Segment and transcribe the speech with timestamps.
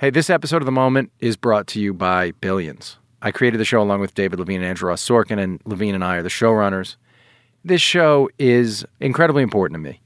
[0.00, 2.98] Hey, this episode of The Moment is brought to you by Billions.
[3.20, 6.04] I created the show along with David Levien and Andrew Ross Sorkin, and Levien and
[6.04, 6.94] I are the showrunners.
[7.64, 10.00] This show is incredibly important to me.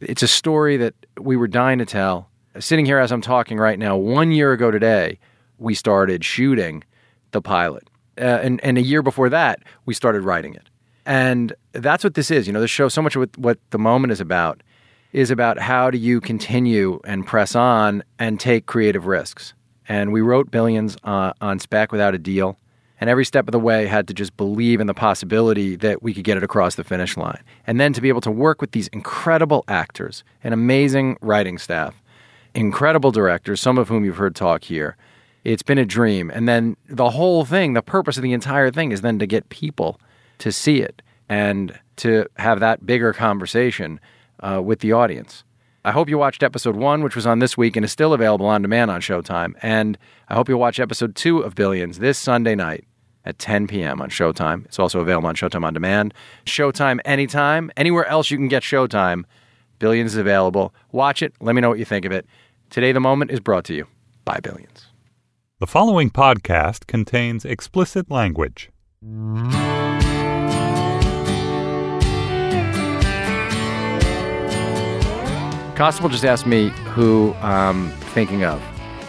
[0.00, 2.28] It's a story that we were dying to tell.
[2.58, 5.20] Sitting here as I'm talking right now, one year ago today,
[5.58, 6.82] we started shooting
[7.30, 7.88] the pilot.
[8.18, 10.68] Uh, and, and a year before that, we started writing it.
[11.04, 12.48] And that's what this is.
[12.48, 14.64] You know, this show, so much of what, what The Moment is about,
[15.16, 19.54] is about how do you continue and press on and take creative risks.
[19.88, 22.58] And we wrote Billions uh, on spec without a deal.
[23.00, 26.12] And every step of the way had to just believe in the possibility that we
[26.12, 27.42] could get it across the finish line.
[27.66, 32.02] And then to be able to work with these incredible actors, an amazing writing staff,
[32.54, 34.98] incredible directors, some of whom you've heard talk here.
[35.44, 36.30] It's been a dream.
[36.30, 39.48] And then the whole thing, the purpose of the entire thing is then to get
[39.48, 39.98] people
[40.40, 43.98] to see it and to have that bigger conversation
[44.40, 45.44] uh, with the audience.
[45.84, 48.46] I hope you watched episode one, which was on this week and is still available
[48.46, 49.54] on demand on Showtime.
[49.62, 49.96] And
[50.28, 52.84] I hope you'll watch episode two of Billions this Sunday night
[53.24, 54.02] at 10 p.m.
[54.02, 54.64] on Showtime.
[54.64, 56.12] It's also available on Showtime on demand.
[56.44, 59.24] Showtime anytime, anywhere else you can get Showtime.
[59.78, 60.74] Billions is available.
[60.92, 61.34] Watch it.
[61.40, 62.26] Let me know what you think of it.
[62.70, 63.86] Today, the moment is brought to you
[64.24, 64.86] by Billions.
[65.60, 68.70] The following podcast contains explicit language.
[75.76, 78.60] Costabile just asked me who I'm thinking of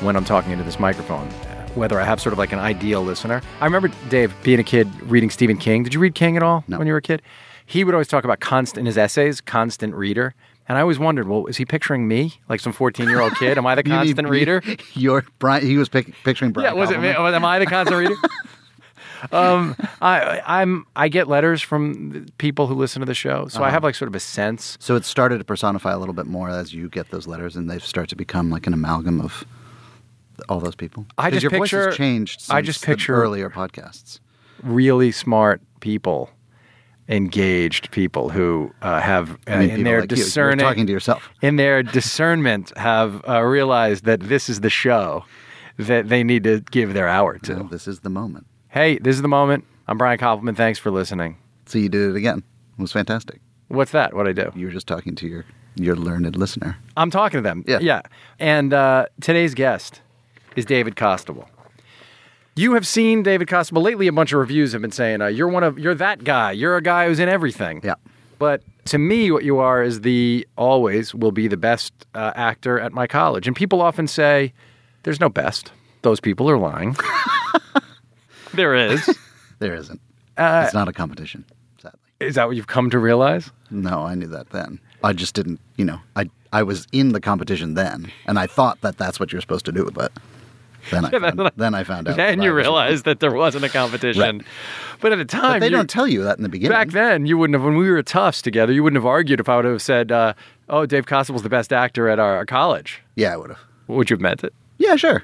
[0.03, 1.27] when I'm talking into this microphone,
[1.75, 3.41] whether I have sort of like an ideal listener.
[3.61, 5.83] I remember, Dave, being a kid reading Stephen King.
[5.83, 6.77] Did you read King at all No.
[6.77, 7.21] when you were a kid?
[7.65, 10.35] He would always talk about constant in his essays, constant reader.
[10.69, 13.57] And I always wondered, well, is he picturing me, like some 14 year old kid?
[13.57, 14.61] Am I the You mean- constant reader?
[14.93, 15.65] You're Brian.
[15.65, 16.73] He was pic- picturing Brian.
[16.75, 17.07] Yeah, was it me?
[17.09, 18.15] Am I the constant reader?
[19.31, 20.85] um, I, I'm.
[20.95, 23.71] I get letters from people who listen to the show, so I Uh-huh.
[23.71, 24.77] have like sort of a sense.
[24.79, 27.69] So it started to personify a little bit more as you get those letters, and
[27.69, 29.43] they start to become like an amalgam of
[30.49, 31.05] all those people.
[31.17, 32.41] I just your picture- voice has changed.
[32.41, 34.19] Since I just the picture- earlier podcasts.
[34.63, 36.29] Really smart people,
[37.09, 40.17] engaged people who uh, have uh, in their like you.
[40.17, 41.29] You're discerning, talking to yourself.
[41.41, 45.23] in their discernment, have uh, realized that this is the show
[45.77, 47.53] that they need to give their hour to.
[47.55, 48.47] Well, this is the moment.
[48.77, 49.65] Hey, this is the moment.
[49.87, 50.55] I'm Brian Koppelman.
[50.55, 51.39] Thanks for listening.
[51.65, 52.43] So you did it again.
[52.77, 53.41] It was fantastic.
[53.69, 54.13] What's that?
[54.13, 54.51] What I do?
[54.53, 56.77] You were just talking to your your learned listener.
[56.95, 57.63] I'm talking to them.
[57.65, 57.79] Yeah.
[57.81, 58.01] Yeah.
[58.37, 60.01] And uh, today's guest
[60.55, 61.47] is David Costabile.
[62.55, 64.05] You have seen David Costabile lately.
[64.05, 66.51] A bunch of reviews have been saying uh, you're one of you're that guy.
[66.51, 67.81] You're a guy who's in everything.
[67.83, 67.95] Yeah.
[68.37, 72.79] But to me, what you are is the always will be the best uh, actor
[72.79, 73.47] at my college.
[73.47, 74.53] And people often say,
[75.01, 75.71] "There's no best."
[76.03, 76.95] Those people are lying.
[78.53, 79.09] there is.
[79.59, 79.99] There isn't.
[80.37, 81.43] Uh, it's not a competition.
[81.81, 81.97] Sadly.
[82.19, 83.49] Is that what you've come to realize?
[83.71, 84.79] No, I knew that then.
[85.03, 85.59] I just didn't.
[85.77, 89.31] You know, I I was in the competition then, and I thought that that's what
[89.31, 89.89] you're supposed to do.
[89.91, 90.11] But
[90.91, 92.17] then I found, then I found out.
[92.17, 94.43] Then you realized that there wasn't a competition.
[95.01, 96.75] But at the time, But they you- don't tell you that in the beginning.
[96.77, 97.63] Back then, you wouldn't have.
[97.63, 100.11] When we were at Tufts together, you wouldn't have argued if I would have said,
[100.11, 100.33] uh,
[100.69, 103.59] "Oh, Dave Costabile's the best actor at our college." Yeah, I would have.
[103.87, 104.53] Would you have meant it?
[104.77, 105.23] Yeah, sure.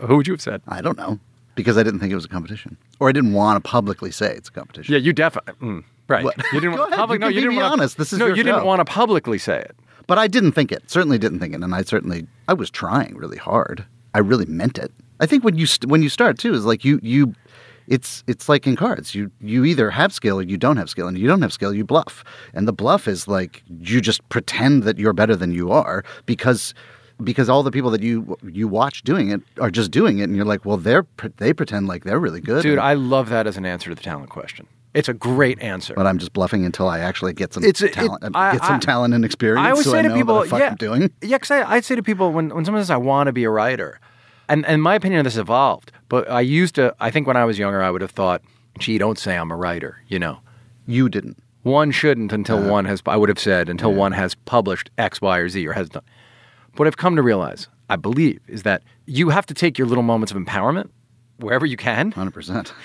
[0.00, 0.62] Who would you have said?
[0.66, 1.18] I don't know
[1.54, 4.34] because I didn't think it was a competition, or I didn't want to publicly say
[4.34, 4.92] it's a competition.
[4.92, 5.54] Yeah, you definitely.
[5.66, 6.24] Mm, right.
[6.24, 6.36] What?
[6.52, 7.16] You didn't want ahead, public.
[7.16, 7.98] you no, you be didn't want honest.
[7.98, 8.26] This is no.
[8.26, 9.76] you didn't want to publicly say it.
[10.06, 10.90] But I didn't think it.
[10.90, 13.84] Certainly didn't think it, and I certainly I was trying really hard.
[14.12, 14.92] I really meant it.
[15.20, 17.34] I think when you st- when you start too is like you you.
[17.86, 19.14] It's it's like in cards.
[19.14, 21.74] You you either have skill or you don't have skill, and you don't have skill,
[21.74, 22.24] you bluff.
[22.54, 26.72] And the bluff is like you just pretend that you're better than you are because
[27.22, 30.36] because all the people that you you watch doing it are just doing it, and
[30.36, 33.56] you're like, well, they're they pretend like they're really good, Dude, I love that as
[33.56, 34.66] an answer to the talent question.
[34.94, 35.92] It's a great answer.
[35.94, 38.64] but I'm just bluffing until I actually get some It's a- it- talent, I- get
[38.64, 39.66] some I- talent and experience.
[39.66, 41.10] I always so say I to people, what the fuck yeah, I'm doing.
[41.20, 43.50] yeah, because I'd say to people when when someone says I want to be a
[43.50, 43.98] writer,
[44.48, 45.90] and and my opinion of this evolved.
[46.08, 48.42] But I used to, I think when I was younger, I would have thought,
[48.78, 49.96] gee, don't say I'm a writer.
[50.06, 50.38] You know,
[50.86, 51.38] You didn't.
[51.64, 52.70] one shouldn't until Uh-huh.
[52.70, 53.02] one has.
[53.06, 56.02] I would have said until one has published X, Y, or Z, or has done.
[56.76, 60.02] What I've come to realize, I believe, is that you have to take your little
[60.02, 60.90] moments of empowerment
[61.38, 62.12] wherever you can.
[62.12, 62.72] Hundred percent.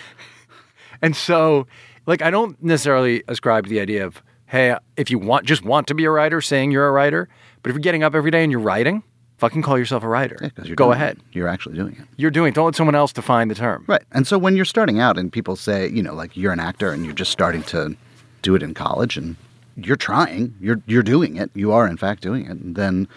[1.02, 1.66] And so,
[2.08, 5.88] like, I don't necessarily ascribe to the idea of, hey, if you want, just want
[5.88, 7.30] to be a writer, saying you're a writer.
[7.64, 9.02] But if you're getting up every day and you're writing,
[9.38, 10.38] fucking call yourself a writer.
[10.62, 11.18] You're Go ahead.
[11.18, 11.24] it.
[11.32, 12.06] You're actually doing it.
[12.18, 12.56] You're doing it.
[12.56, 13.86] Don't let someone else define the term.
[13.88, 14.04] Right.
[14.12, 16.92] And so when you're starting out and people say, you know, like you're an actor
[16.92, 17.96] and you're just starting to
[18.42, 19.38] do it in college and
[19.78, 23.08] you're trying, you're you're doing it, you are in fact doing it, and then,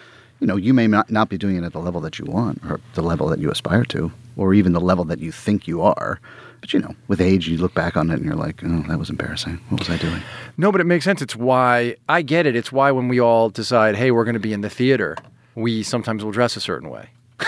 [0.43, 2.61] you know, you may not, not be doing it at the level that you want
[2.69, 5.81] or the level that you aspire to, or even the level that you think you
[5.81, 6.19] are.
[6.59, 8.99] But you know, with age you look back on it and you're like, oh, that
[8.99, 9.61] was embarrassing.
[9.69, 10.21] What was I doing?
[10.57, 11.21] No, but it makes sense.
[11.21, 12.57] It's why I get it.
[12.57, 15.15] It's why when we all decide, hey, we're going to be in the theater,
[15.55, 17.07] we sometimes will dress a certain way.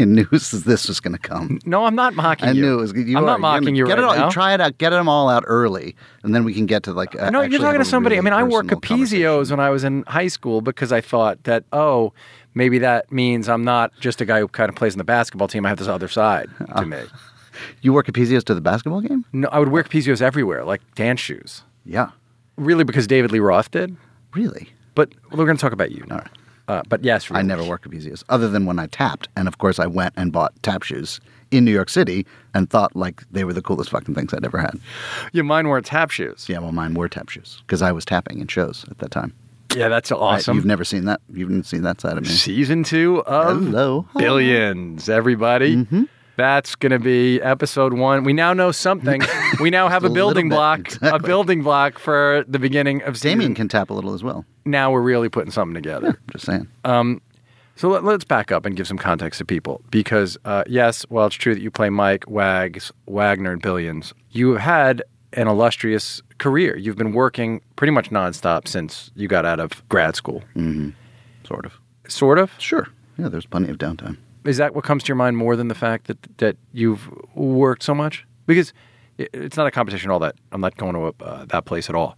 [0.00, 1.58] knew this, this was going to come.
[1.64, 2.62] No, I'm not mocking I you.
[2.62, 2.92] knew it was.
[2.92, 4.28] You I'm are- not mocking you get right it all, now.
[4.30, 4.78] Try it out.
[4.78, 7.18] Get them all out early, and then we can get to like.
[7.20, 8.18] I know you're talking to somebody.
[8.18, 11.64] I mean, I wore Capezios when I was in high school because I thought that
[11.72, 12.12] oh,
[12.54, 15.48] maybe that means I'm not just a guy who kind of plays in the basketball
[15.48, 15.64] team.
[15.66, 17.00] I have this other side to me.
[17.82, 19.24] You wore Capezios to the basketball game?
[19.32, 21.62] No, I would wear Capezios everywhere, like dance shoes.
[21.84, 22.10] Yeah,
[22.56, 23.96] Really, because David Lee Roth did.
[24.34, 24.70] really.
[24.94, 26.04] But we're going to talk about you.
[26.10, 26.28] All right.
[26.68, 29.78] Uh, but yes, I never wore Capezios, other than when I tapped, and of course
[29.78, 31.20] I went and bought tap shoes
[31.50, 32.24] in New York City
[32.54, 34.78] and thought like they were the coolest fucking things I'd ever had.
[35.32, 36.46] Yeah, mine were tap shoes.
[36.48, 39.34] Yeah, well, mine were tap shoes because I was tapping in shows at that time.
[39.76, 40.56] Yeah, that's I- awesome.
[40.56, 41.20] you've never seen that.
[41.32, 42.28] You haven't seen that side of me.
[42.30, 44.06] Season two of Hello.
[44.16, 45.76] Billions, everybody.
[45.76, 46.04] Mm-hmm.
[46.42, 48.24] That's going to be episode one.
[48.24, 49.22] We now know something.
[49.60, 53.38] we now have a, building bit, block, a building block for the beginning of season.
[53.38, 54.44] Damian can tap a little as well.
[54.64, 56.18] Now we're really putting something together.
[56.32, 56.66] Just saying.
[57.76, 61.28] So let, us back up and give some context to people because, uh, yes, while
[61.28, 65.02] it's true that you play Mike, Wags, Wagner, and Billions, you have had
[65.34, 66.76] an illustrious career.
[66.76, 70.42] You've been working pretty much nonstop since you got out of grad school.
[71.46, 71.74] sort of.
[72.08, 72.50] Sort of.
[72.58, 72.88] Sure.
[73.16, 74.16] Yeah, there's plenty of downtime.
[74.44, 77.82] Is that what comes to your mind more than the fact that that you've worked
[77.82, 78.26] so much?
[78.46, 78.72] Because
[79.18, 80.18] it's not a competition all.
[80.18, 82.16] That I'm not going to uh, that place at all.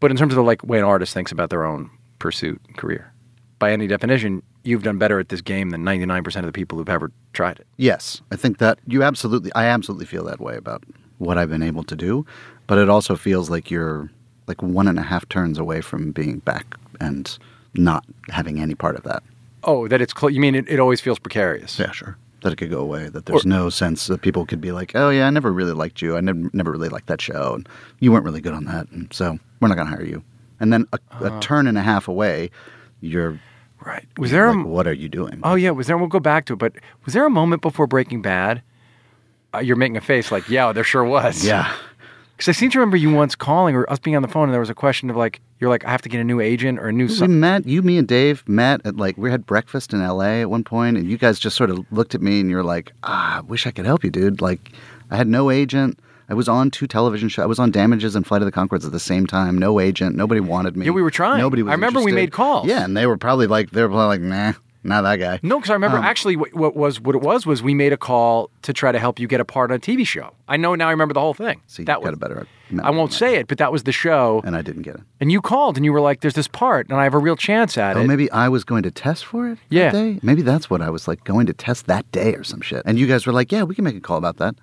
[0.00, 3.12] But in terms of the like way an artist thinks about their own pursuit career,
[3.58, 6.88] by any definition, you've done better at this game than 99% of the people who've
[6.88, 7.66] ever tried it.
[7.76, 10.82] Yes, I think that you absolutely, I absolutely feel that way about
[11.18, 12.26] what I've been able to do,
[12.66, 14.10] but it also feels like you're
[14.48, 17.38] like one and a half turns away from being back and
[17.74, 19.22] not having any part of that.
[19.64, 21.78] Oh, that it's cl- you mean it, it always feels precarious?
[21.78, 22.16] Yeah, sure.
[22.42, 23.08] That it could go away.
[23.08, 26.02] That there's no sense that people could be like, oh yeah, I never really liked
[26.02, 26.16] you.
[26.16, 27.68] I never, never really liked that show, and
[28.00, 30.24] you weren't really good on that, and so we're not going to hire you.
[30.58, 32.50] And then a, a turn and a half away,
[33.00, 33.40] you're
[33.84, 34.06] Right.
[34.16, 35.40] Was there like, a what are you doing?
[35.42, 35.98] Oh yeah, was there?
[35.98, 36.58] We'll go back to it.
[36.58, 36.74] But
[37.04, 38.62] was there a moment before Breaking Bad?
[39.54, 41.44] Uh, you're making a face like, yeah, there sure was.
[41.44, 41.72] yeah.
[42.42, 44.52] Because I seem to remember you once calling or us being on the phone, and
[44.52, 46.80] there was a question of like, you're like, I have to get a new agent
[46.80, 47.06] or a new.
[47.06, 50.50] We met, you, me, and Dave met at like, we had breakfast in LA at
[50.50, 53.38] one point, and you guys just sort of looked at me and you're like, ah,
[53.38, 54.40] I wish I could help you, dude.
[54.40, 54.72] Like,
[55.08, 56.00] I had no agent.
[56.28, 57.44] I was on two television shows.
[57.44, 59.56] I was on Damages and Flight of the Conchords at the same time.
[59.56, 60.16] No agent.
[60.16, 60.86] Nobody wanted me.
[60.86, 61.38] Yeah, we were trying.
[61.38, 62.66] Nobody was I remember we made calls.
[62.66, 65.38] Yeah, and they were probably like, they were probably like, nah, not that guy.
[65.42, 67.92] no, because I remember Um, actually what, what was what it was was we made
[67.92, 70.34] a call to try to help you get a part on a TV show.
[70.48, 70.88] I know now.
[70.88, 71.60] I remember the whole thing.
[71.66, 72.46] See, you that got was a better
[72.82, 74.40] I won't say it, but that was the show.
[74.46, 75.02] And I didn't get it.
[75.20, 77.36] And you called and you were like, "There's this part, and I have a real
[77.36, 78.00] chance at it.
[78.00, 79.90] Oh, it." maybe I was going to test for it Yeah.
[79.90, 80.18] that day?
[80.22, 82.82] Maybe that's what I was like going to test that day or some shit.
[82.86, 84.54] And you guys were like, yeah, we can make a call about that.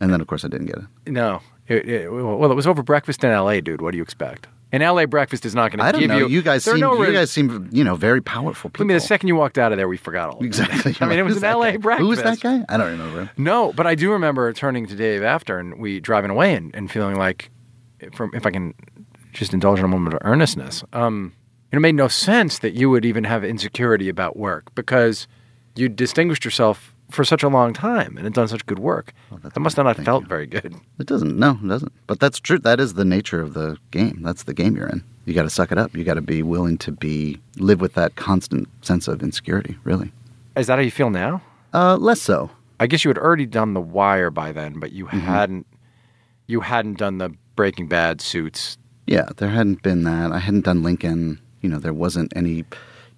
[0.00, 1.10] And then, of course, I didn't get it.
[1.10, 1.40] No.
[1.66, 3.80] It, it, well, it was over breakfast in L.A., dude.
[3.80, 4.46] What do you expect?
[4.72, 6.18] In L.A., breakfast is not going I to don't give know.
[6.18, 6.26] you.
[6.26, 8.84] You, guys seem no you guys seem you know very powerful people.
[8.84, 10.44] I mean, the second you walked out of there, we forgot all.
[10.44, 10.96] exactly.
[11.00, 11.72] I mean, it was an L.A.
[11.72, 11.76] guy?
[11.76, 12.02] breakfast.
[12.02, 12.64] Who was that guy?
[12.68, 13.30] I don't remember.
[13.36, 16.90] No, but I do remember turning to Dave after and we driving away and, and
[16.90, 17.50] feeling like,
[18.12, 18.74] from if I can
[19.32, 21.32] just indulge in a moment of earnestness, um,
[21.70, 25.28] it made no sense that you would even have insecurity about work because
[25.76, 29.12] you distinguished yourself for such a long time and had done such good work.
[29.42, 30.28] that's that must have not felt you.
[30.28, 30.74] very good.
[30.98, 31.38] It doesn't.
[31.38, 31.92] No, it doesn't.
[32.06, 32.58] But that's true.
[32.58, 34.20] That is the nature of the game.
[34.22, 35.04] That's the game you're in.
[35.24, 35.96] You got to suck it up.
[35.96, 39.76] You got to be willing to be live with that constant sense of insecurity.
[39.84, 40.12] Really,
[40.56, 41.42] Is that how you feel now?
[41.74, 42.50] uh, less so.
[42.78, 45.18] I guess you had already done the wire by then, but you Mm-hmm.
[45.20, 45.66] hadn't
[46.46, 48.78] you hadn't done the Breaking Bad suits.
[49.06, 50.30] Yeah, there hadn't been that.
[50.32, 51.40] I hadn't done Lincoln.
[51.60, 52.64] You know, there wasn't any.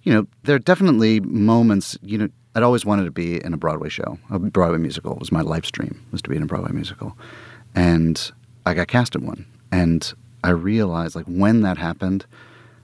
[0.03, 1.97] You know, there are definitely moments.
[2.01, 2.29] You know,
[2.59, 4.19] I'd always wanted to be in a Broadway show.
[4.29, 7.17] A Broadway musical It was my life dream Was to be in a Broadway musical,
[7.73, 8.31] and
[8.65, 9.45] I got cast in one.
[9.71, 10.13] And
[10.43, 12.25] I realized, like, when that happened,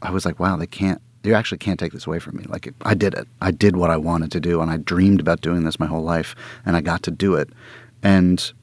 [0.01, 1.01] I was like, wow, they can't.
[1.23, 2.45] They actually can't take this away from me.
[2.47, 3.27] Like, I did it.
[3.41, 6.03] I did what I wanted to do, and I dreamed about doing this my whole
[6.03, 7.49] life, and I got to do it.
[8.01, 8.53] And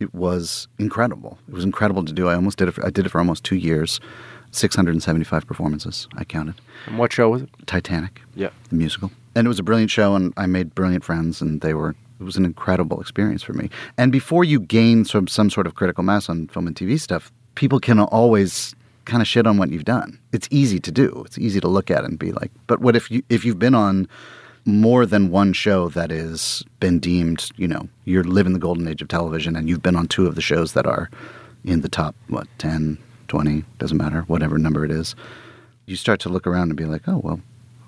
[0.00, 1.38] it was incredible.
[1.48, 2.28] It was incredible to do.
[2.28, 2.72] I almost did it.
[2.72, 4.00] For, I did it for almost two years,
[4.50, 6.08] six hundred and seventy-five performances.
[6.18, 6.56] I counted.
[6.84, 7.48] And what show was it?
[7.64, 8.50] Titanic, Yeah.
[8.68, 11.74] the musical, and it was a brilliant show, and I made brilliant friends, and they
[11.74, 11.94] were.
[12.20, 13.68] It was an incredible experience for me.
[13.98, 17.32] And before you gain some some sort of critical mass on film and TV stuff,
[17.56, 20.20] people can always kind of shit on what you've done.
[20.32, 21.22] It's easy to do.
[21.26, 23.74] It's easy to look at and be like, but what if you if you've been
[23.74, 24.08] on
[24.64, 29.02] more than one show that is been deemed, you know, you're living the golden age
[29.02, 31.10] of television and you've been on two of the shows that are
[31.64, 32.98] in the top, what, 10,
[33.28, 35.14] 20, doesn't matter, whatever number it is,
[35.86, 37.40] you start to look around and be like, oh, well,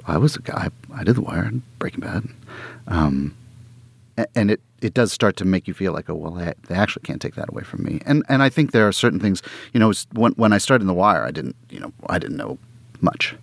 [0.07, 2.29] I was a guy, I did The Wire and Breaking Bad.
[2.87, 3.35] Um,
[4.35, 7.03] and it, it does start to make you feel like, oh, well, I, they actually
[7.03, 8.01] can't take that away from me.
[8.07, 9.43] And, and I think there are certain things,
[9.73, 12.37] you know, when, when I started in The Wire, I didn't, you know, I didn't
[12.37, 12.59] know
[13.01, 13.35] much.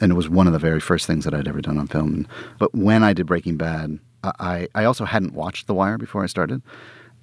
[0.00, 2.26] And it was one of the very first things that I'd ever done on film.
[2.58, 6.26] But when I did Breaking Bad, I I also hadn't watched The Wire before I
[6.26, 6.62] started,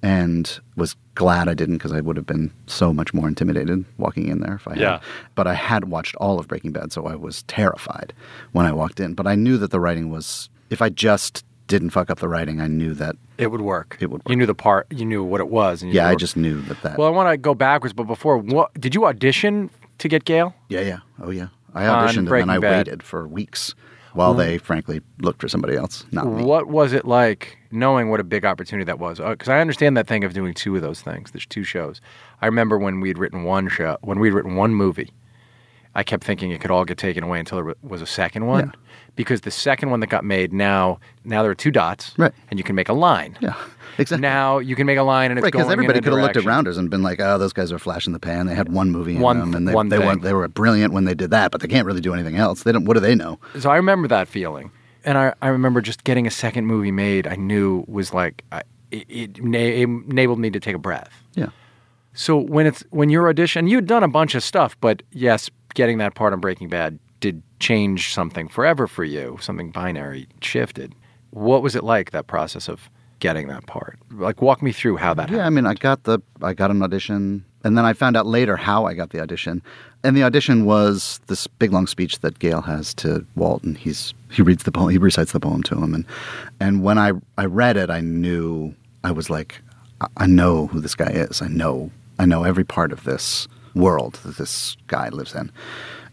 [0.02, 4.26] and was glad I didn't because I would have been so much more intimidated walking
[4.28, 4.92] in there if I Yeah.
[4.92, 5.00] had.
[5.34, 8.12] But I had watched all of Breaking Bad, so I was terrified
[8.52, 9.14] when I walked in.
[9.14, 10.48] But I knew that the writing was.
[10.70, 13.16] If I just didn't fuck up the writing, I knew that.
[13.38, 13.96] It would work.
[14.00, 14.86] It would You knew the part.
[14.90, 15.82] You knew what it was.
[15.82, 16.98] And you Yeah, I just knew that that.
[16.98, 20.54] Well, I want to go backwards, but before, what did you audition to get Gale?
[20.68, 21.48] yeah, yeah, oh yeah.
[21.74, 22.86] I auditioned and Breaking then I Bad.
[22.88, 23.74] waited for weeks
[24.14, 26.42] while they, frankly, looked for somebody else, not me.
[26.44, 29.18] What was it like knowing what a big opportunity that was?
[29.20, 31.30] Uh, because I understand that thing of doing two of those things.
[31.30, 32.00] There's two shows.
[32.40, 35.12] I remember when we'd written one show, when we'd written one movie,
[35.94, 38.66] I kept thinking it could all get taken away until there was a second one.
[38.74, 38.80] Yeah.
[39.14, 42.32] Because the second one that got made now, now there are two dots, Right.
[42.50, 43.36] and you can make a line.
[43.42, 43.54] Yeah,
[43.98, 44.22] exactly.
[44.22, 46.44] Now you can make a line and it's Right, because everybody could have looked at.
[46.46, 48.46] Rounders and been like, "Oh, those guys are flash in the pan.
[48.46, 50.94] They had one movie in One them, and they one they were they were brilliant
[50.94, 52.62] when they did that, but they can't really do anything else.
[52.62, 52.86] They don't.
[52.86, 53.38] What do they know?
[53.58, 54.70] So I remember that feeling,
[55.04, 57.26] and I, I remember just getting a second movie made.
[57.26, 61.10] I knew was like I, it, it, na- it enabled me to take a breath.
[61.34, 61.48] Yeah,
[62.14, 65.98] So when it's when you're audition, you'd done a bunch of stuff, but yes, getting
[65.98, 69.38] that part on Breaking Bad did change something forever for you.
[69.40, 70.94] Something binary shifted.
[71.30, 72.90] What was it like that process of
[73.22, 73.98] getting that part?
[74.10, 75.46] Like walk me through how that yeah.
[75.46, 78.56] I mean, I got the I got an audition, and then I found out later
[78.56, 79.62] how I got the audition.
[80.04, 84.12] And the audition was this big long speech that Gale has to Walt, and he's
[84.30, 86.04] he reads the poem, he recites the poem to him, and
[86.60, 88.74] and when I I read it, I knew
[89.04, 89.60] I was like,
[90.02, 91.40] I- I know who this guy is.
[91.40, 95.50] I know I know every part of this world that this guy lives in.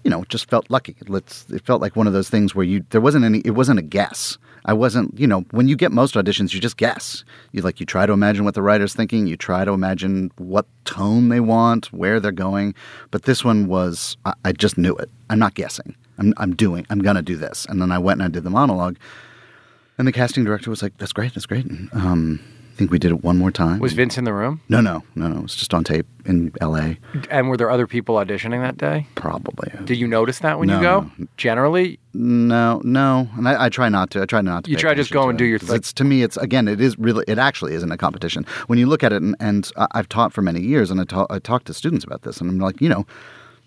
[0.06, 0.96] You know, it just felt lucky.
[1.08, 1.46] Let's.
[1.50, 3.40] It felt like one of those things where you there wasn't any.
[3.40, 4.38] It wasn't a guess.
[4.70, 5.20] I wasn't.
[5.20, 7.24] You know, when you get most auditions, you just guess.
[7.54, 9.26] You like you try to imagine what the writer's thinking.
[9.26, 12.76] You try to imagine what tone they want, where they're going.
[13.10, 14.16] But this one was.
[14.26, 15.10] I, I just knew it.
[15.32, 15.96] I'm not guessing.
[16.20, 16.36] I'm.
[16.38, 16.86] I'm doing.
[16.92, 17.66] I'm gonna do this.
[17.68, 18.98] And then I went and I did the monologue.
[19.98, 21.34] And the casting director was like, "That's great.
[21.34, 22.40] That's great." And, um,
[22.80, 23.80] think we did it one more time.
[23.80, 24.62] Was Vince in the room?
[24.70, 25.40] no, no, no, no.
[25.40, 26.98] It was just on tape in L.A.
[27.30, 29.06] And were there other people auditioning that day?
[29.16, 29.70] Probably.
[29.84, 31.12] Did you notice that when you go?
[31.18, 31.28] no.
[31.36, 34.22] Generally, No, no, and I, I try not to.
[34.22, 34.72] I try not to.
[34.72, 35.60] You try just go and do your.
[35.60, 35.76] thing.
[35.76, 38.46] It's to me, it's again, it is really, it actually isn't a competition.
[38.68, 41.28] When you look at it, and, and I've taught for many years, and I talk,
[41.30, 43.06] I talk to students about this, and I'm like, you know,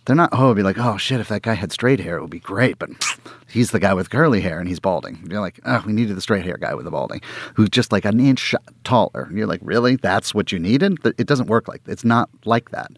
[0.04, 0.30] they're not.
[0.32, 2.40] Oh, it'd be like, oh shit, if that guy had straight hair, it would be
[2.40, 2.90] great, but
[3.48, 5.26] he's the guy with curly hair and he's balding.
[5.30, 7.20] You're like, oh, we needed the straight hair guy with the balding,
[7.54, 8.54] who's just like an inch
[8.84, 9.24] taller.
[9.28, 9.96] And you're like, really?
[9.96, 10.98] That's what you needed?
[11.18, 12.90] It doesn't work like it's not like that.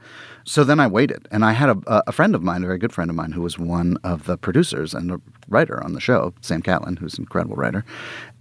[0.44, 2.92] So then I waited, and I had a, a friend of mine, a very good
[2.92, 6.34] friend of mine, who was one of the producers and a writer on the show,
[6.42, 7.84] Sam Catlin, who's an incredible writer,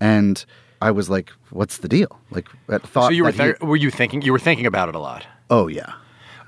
[0.01, 0.45] and
[0.81, 3.77] I was like, "What's the deal?" Like, I thought so you were he- th- were
[3.77, 5.25] you thinking you were thinking about it a lot?
[5.49, 5.93] oh yeah,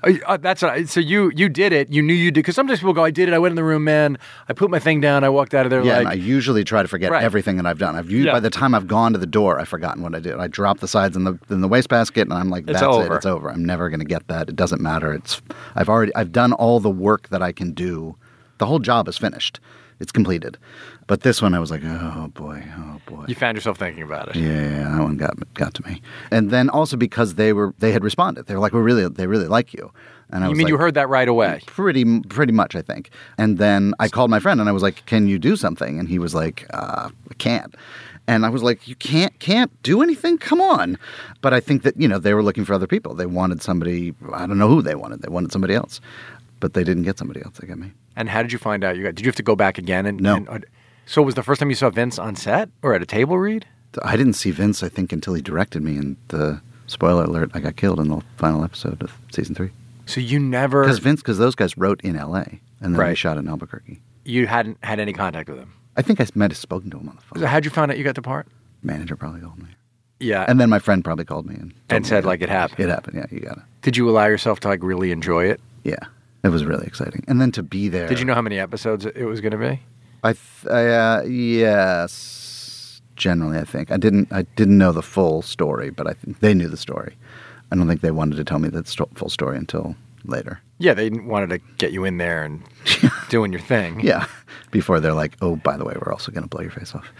[0.06, 1.90] Uh, uh, that's what, so you you did it.
[1.90, 3.34] You knew you did because sometimes people go, "I did it.
[3.34, 4.18] I went in the room, man.
[4.48, 5.24] I put my thing down.
[5.24, 5.98] I walked out of there yeah.
[5.98, 6.08] and.
[6.08, 7.22] I usually try to forget Right.
[7.24, 7.96] everything that I've done.
[7.96, 8.32] I've Yeah.
[8.32, 10.34] by the time I've gone to the door, I've forgotten what I did.
[10.38, 13.12] I drop the sides in the in the wastebasket, and I'm like, "That's it.
[13.12, 13.50] It's over.
[13.50, 14.48] I'm never going to get that.
[14.48, 15.12] It doesn't matter.
[15.12, 15.42] It's
[15.74, 18.16] I've already I've done all the work that I can do.
[18.58, 19.60] The whole job is finished.
[19.98, 20.58] It's completed.
[21.06, 24.28] But this one, I was like, "Oh boy, oh boy." you found yourself thinking about
[24.28, 24.36] it.
[24.36, 26.02] Yeah, that one got got to me.
[26.30, 28.46] And then also because they were they had responded.
[28.46, 29.90] They were like, "We really they really like you."
[30.30, 31.60] And I You was mean like, you heard that right away?
[31.66, 33.10] Pretty pretty much, I think.
[33.38, 36.08] And then I called my friend and I was like, "Can you do something?" And
[36.08, 37.74] he was like, uh, "I can't."
[38.28, 40.36] And I was like, "You can't can't do anything?
[40.36, 40.98] Come on!"
[41.40, 43.14] But I think that you know they were looking for other people.
[43.14, 44.14] They wanted somebody.
[44.32, 45.22] I don't know who they wanted.
[45.22, 46.00] They wanted somebody else,
[46.60, 47.58] but they didn't get somebody else.
[47.58, 47.92] They got me.
[48.16, 49.14] And how did you find out you got?
[49.14, 50.06] Did you have to go back again?
[50.06, 50.36] And, No.
[50.36, 50.58] and- uh,
[51.04, 53.66] so was the first time you saw Vince on set or at a table read?
[54.02, 54.82] I didn't see Vince.
[54.82, 55.96] I think until he directed me.
[55.96, 59.70] And the spoiler alert: I got killed in the final episode of season three.
[60.06, 62.60] So you never Because Vince, because those guys wrote in L.A.
[62.80, 64.00] and then they shot in Albuquerque.
[64.24, 65.72] you hadn't had any contact with him.
[65.96, 67.40] I think I might have spoken to him on the phone.
[67.40, 68.46] So how'd you find out you got the part?
[68.82, 69.68] Manager probably called me,
[70.20, 70.44] Yeah.
[70.46, 72.80] and then my friend probably called me and And said, like, it happened.
[72.80, 73.16] It happened.
[73.16, 73.62] Yeah, you got it.
[73.82, 75.60] did you allow yourself to like really enjoy it?
[75.84, 75.96] Yeah,
[76.44, 77.24] it was really exciting.
[77.28, 78.08] And then to be there.
[78.08, 79.80] Did you know how many episodes it was going to be?
[80.22, 84.28] I th- uh, yes, generally I think I didn't.
[84.32, 87.16] I didn't know the full story, but I think they knew the story.
[87.70, 88.82] I don't think they wanted to tell me the
[89.14, 90.60] full story until later.
[90.78, 92.62] Yeah, they wanted to get you in there and
[93.28, 94.00] doing your thing.
[94.00, 94.26] Yeah,
[94.70, 97.10] before they're like, oh, by the way, we're also going to blow your face off.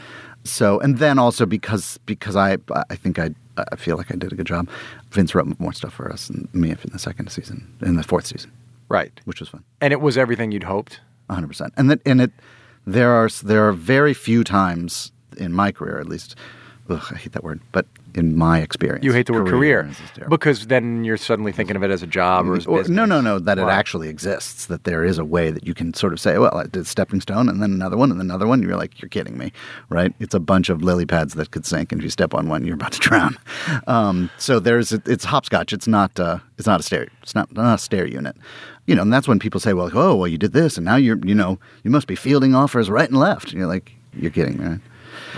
[0.45, 2.59] So, and then also because because I
[2.91, 3.31] I think I
[3.73, 4.69] I feel like I did a good job.
[5.11, 8.27] Vince wrote more stuff for us and me in the second season, in the fourth
[8.27, 8.53] season,
[8.89, 9.21] Right.
[9.25, 11.01] which was fun, And it was everything you'd hoped.
[11.29, 11.49] 100.
[11.49, 12.31] percent And that and it
[12.87, 16.37] there are there are very few times in my career, at least,
[16.89, 20.31] ugh, I hate that word, but in my experience, You hate the word career terrible.
[20.35, 22.97] because then you're suddenly thinking of it as a job or as Or- business.
[22.97, 23.39] no, no, no.
[23.39, 24.65] That it actually exists.
[24.67, 27.21] That there is a way that you can sort of say, "Well, I did stepping
[27.21, 29.53] stone, and then another one, and then another one." You're like, "You're kidding me,
[29.91, 32.49] right?" It's a bunch of lily pads that could sink, and if you step on
[32.49, 33.37] one, you're about to drown.
[33.87, 35.75] Um, so there's it's hopscotch.
[35.75, 37.09] It's not uh, it's not a stair.
[37.23, 38.37] It's not not a stair unit.
[38.87, 40.97] You know, and that's when people say, "Well, oh, well, you did this, and now
[40.97, 44.31] you're you know you must be fielding offers right and left." And you're like, "You're
[44.31, 44.81] kidding, me, right?"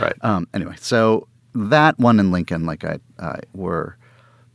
[0.00, 0.16] Right.
[0.22, 3.96] Um, anyway, so that one in Lincoln, like I, I were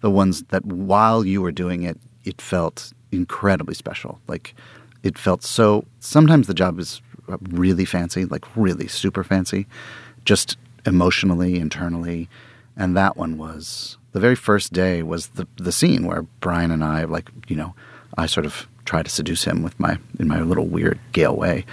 [0.02, 4.20] the ones that while you were doing it, it felt incredibly special.
[4.28, 4.56] Like
[5.02, 5.86] it felt so.
[6.00, 7.02] Sometimes the job is
[7.50, 9.68] really fancy, like really super fancy,
[10.26, 12.30] just emotionally, internally,
[12.76, 16.84] and that one was the very first day was the the scene where Bryan and
[16.84, 17.76] I, like you know,
[18.18, 21.66] I sort of tried to seduce him with my in my little weird Gale way.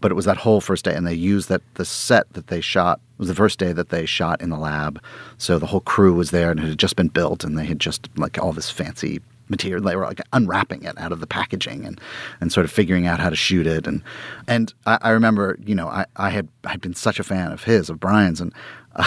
[0.00, 2.60] But it was that whole first day, and they used that the set that they
[2.60, 5.02] shot was the first day that they shot in the lab.
[5.38, 7.80] So the whole crew was there, and it had just been built, and they had
[7.80, 9.82] just like all this fancy material.
[9.82, 12.00] They were like unwrapping it out of the packaging and
[12.40, 13.86] and sort of figuring out how to shoot it.
[13.86, 14.02] And
[14.46, 17.64] and I, I remember, you know, I, I had I'd been such a fan of
[17.64, 18.52] his of Bryan's, and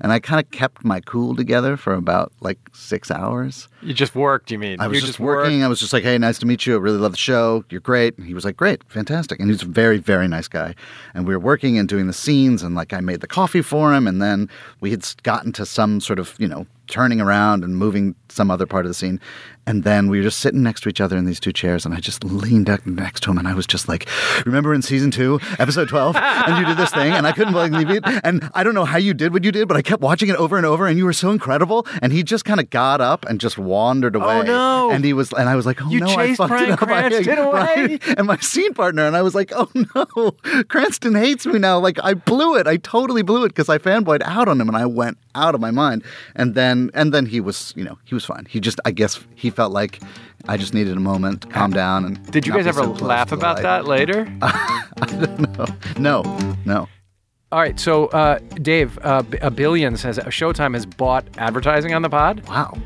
[0.00, 3.68] and I kind of kept my cool together for about like six hours.
[3.82, 4.80] You just worked, you mean?
[4.80, 5.44] I was you just, worked.
[5.46, 5.62] working.
[5.62, 6.74] I was just like, "Hey, nice to meet you.
[6.74, 7.64] I really love the show.
[7.70, 10.74] You're great." And he was like, "Great, fantastic." And he's a very, very nice guy.
[11.14, 13.94] And we were working and doing the scenes, and like I made the coffee for
[13.94, 14.48] him, and then
[14.80, 18.66] we had gotten to some sort of you know turning around and moving some other
[18.66, 19.20] part of the scene,
[19.66, 21.94] and then we were just sitting next to each other in these two chairs, and
[21.94, 24.08] I just leaned up next to him, and I was just like,
[24.44, 27.90] "Remember in season two, episode twelve, and you did this thing, and I couldn't believe
[27.90, 30.28] it, and I don't know how you did what you did, but I kept watching
[30.28, 33.00] it over and over, and you were so incredible." And he just kind of got
[33.00, 34.40] up and just wandered oh, away.
[34.40, 34.90] Oh no.
[34.90, 36.72] And he was, and I was like, "Oh You no, I chased fucked Bryan it
[36.72, 37.50] up." I- Cranston away?
[37.52, 38.18] right?
[38.18, 40.32] And my scene partner, and I was like, "Oh no,
[40.68, 42.66] Cranston hates me now." Like I blew it.
[42.66, 45.60] I totally blew it because I fanboyed out on him, and I went out of
[45.60, 46.04] my mind.
[46.34, 48.46] And then, and then he was, you know, he was fine.
[48.48, 50.00] He just, I guess, he felt like
[50.46, 52.04] I just needed a moment to calm down.
[52.04, 54.28] And Did you guys ever laugh about that later?
[55.98, 56.22] No,
[56.64, 56.88] no.
[57.52, 62.08] All right, so uh, Dave, uh, uh, Billions has Showtime has bought advertising on the
[62.10, 62.46] pod.
[62.48, 62.76] Wow,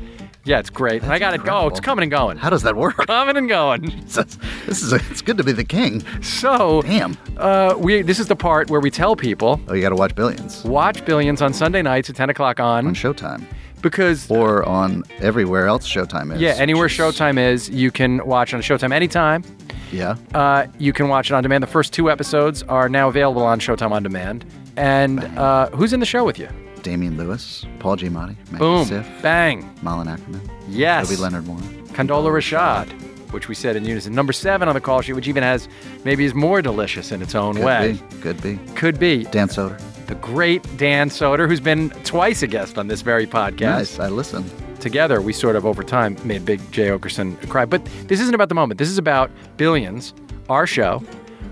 [0.43, 1.03] Yeah, it's great.
[1.03, 1.41] I got it.
[1.47, 2.37] Oh, it's coming and going.
[2.37, 2.97] how does that work?
[3.07, 4.03] Coming and going.
[4.09, 6.03] This this is, a, it's good to be the king.
[6.21, 7.17] So, Damn.
[7.37, 10.13] uh, we this is the part where we tell people Oh, you got to watch
[10.15, 13.43] Billions watch Billions on Sunday nights at ten o'clock on on Showtime
[13.81, 16.41] because or on everywhere else Showtime is.
[16.41, 19.43] yeah, anywhere is- Showtime is, you can watch on Showtime anytime.
[19.91, 20.15] Yeah.
[20.33, 21.63] Uh, you can watch it on demand.
[21.63, 24.45] The first two episodes are now available on Showtime on demand.
[24.77, 26.47] And uh, who's in the show with you?
[26.83, 30.39] Damian Lewis, Paul Giamatti, Maggie Boom, Siff, bang, Malin Akerman,
[30.69, 31.09] yes.
[31.09, 31.57] Toby Leonard Moore.
[31.91, 32.87] Condola Rashad,
[33.33, 34.13] which we said in unison.
[34.15, 35.67] Number seven on the call sheet, which even has
[36.05, 37.99] maybe is more delicious in its own Could way.
[38.11, 38.17] be.
[38.21, 38.57] Could be.
[38.75, 39.77] Could be Dan Soder.
[40.09, 43.59] The great Dan Soder, who's been twice a guest on this very podcast.
[43.59, 43.99] Nice.
[43.99, 44.43] I listen.
[44.79, 47.63] Together, we sort of over time made Big Jay Oakerson cry.
[47.65, 48.79] But this isn't about the moment.
[48.79, 50.15] This is about Billions,
[50.49, 51.03] our show,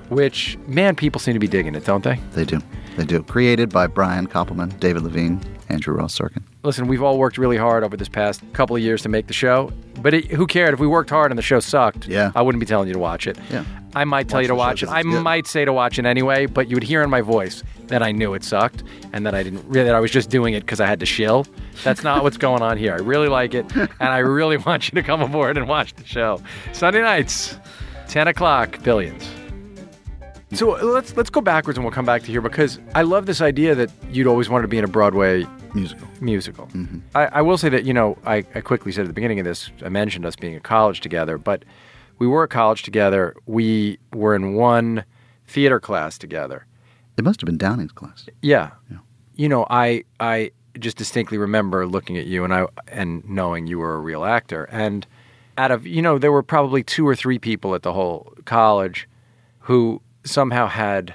[0.09, 2.19] which man, people seem to be digging it, don't they?
[2.31, 2.59] They do.
[2.95, 3.21] They do.
[3.21, 5.39] Created by Brian Koppelman, David Levien,
[5.69, 6.41] Andrew Ross Sorkin.
[6.63, 9.33] Listen, we've all worked really hard over this past couple of years to make the
[9.33, 12.07] show, but it, who cared if we worked hard and the show sucked?
[12.07, 12.31] Yeah.
[12.35, 13.37] I wouldn't be telling you to watch it.
[13.51, 13.65] Yeah.
[13.97, 14.89] I might tell you to watch it.
[14.89, 15.23] I good.
[15.23, 18.12] might say to watch it anyway, but you would hear in my voice that I
[18.12, 20.79] knew it sucked and that I didn't really that I was just doing it because
[20.79, 21.47] I had to shill.
[21.83, 22.93] That's not what's going on here.
[22.93, 26.05] I really like it, and I really want you to come aboard and watch the
[26.05, 26.41] show.
[26.73, 27.57] Sunday nights,
[28.07, 29.27] ten o'clock, billions.
[30.53, 33.41] So let's let's go backwards and we'll come back to here because I love this
[33.41, 36.07] idea that you'd always wanted to be in a Broadway Musical.
[36.21, 36.67] musical.
[36.67, 36.99] Mm-hmm.
[37.15, 39.45] I, I will say that, you know, I, I quickly said at the beginning of
[39.45, 41.63] this, I mentioned us being at college together, but
[42.19, 43.36] we were at college together.
[43.45, 45.03] We were in one
[45.47, 46.65] theater class together.
[47.17, 48.25] It must have been Downing's class.
[48.41, 48.71] Yeah.
[48.91, 48.97] yeah.
[49.36, 53.80] You know, I I just distinctly remember looking at you and I and knowing you
[53.80, 54.65] were a real actor.
[54.65, 55.08] And
[55.58, 59.08] out of you know, there were probably two or three people at the whole college
[59.60, 61.13] who somehow had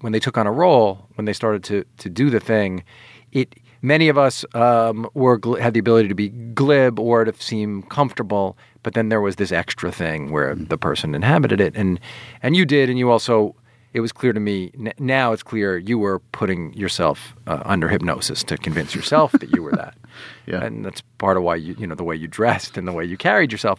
[0.00, 2.84] when they took on a role, when they started to to do the thing,
[3.32, 7.82] it many of us um, were had the ability to be glib or to seem
[7.84, 11.98] comfortable, but then there was this extra thing where the person inhabited it, and
[12.42, 13.54] and you did, and you also.
[13.94, 15.32] It was clear to me n- now.
[15.32, 19.72] It's clear you were putting yourself uh, under hypnosis to convince yourself that you were
[19.72, 19.96] that,
[20.46, 20.62] Yeah.
[20.62, 23.06] and that's part of why you you know the way you dressed and the way
[23.06, 23.78] you carried yourself.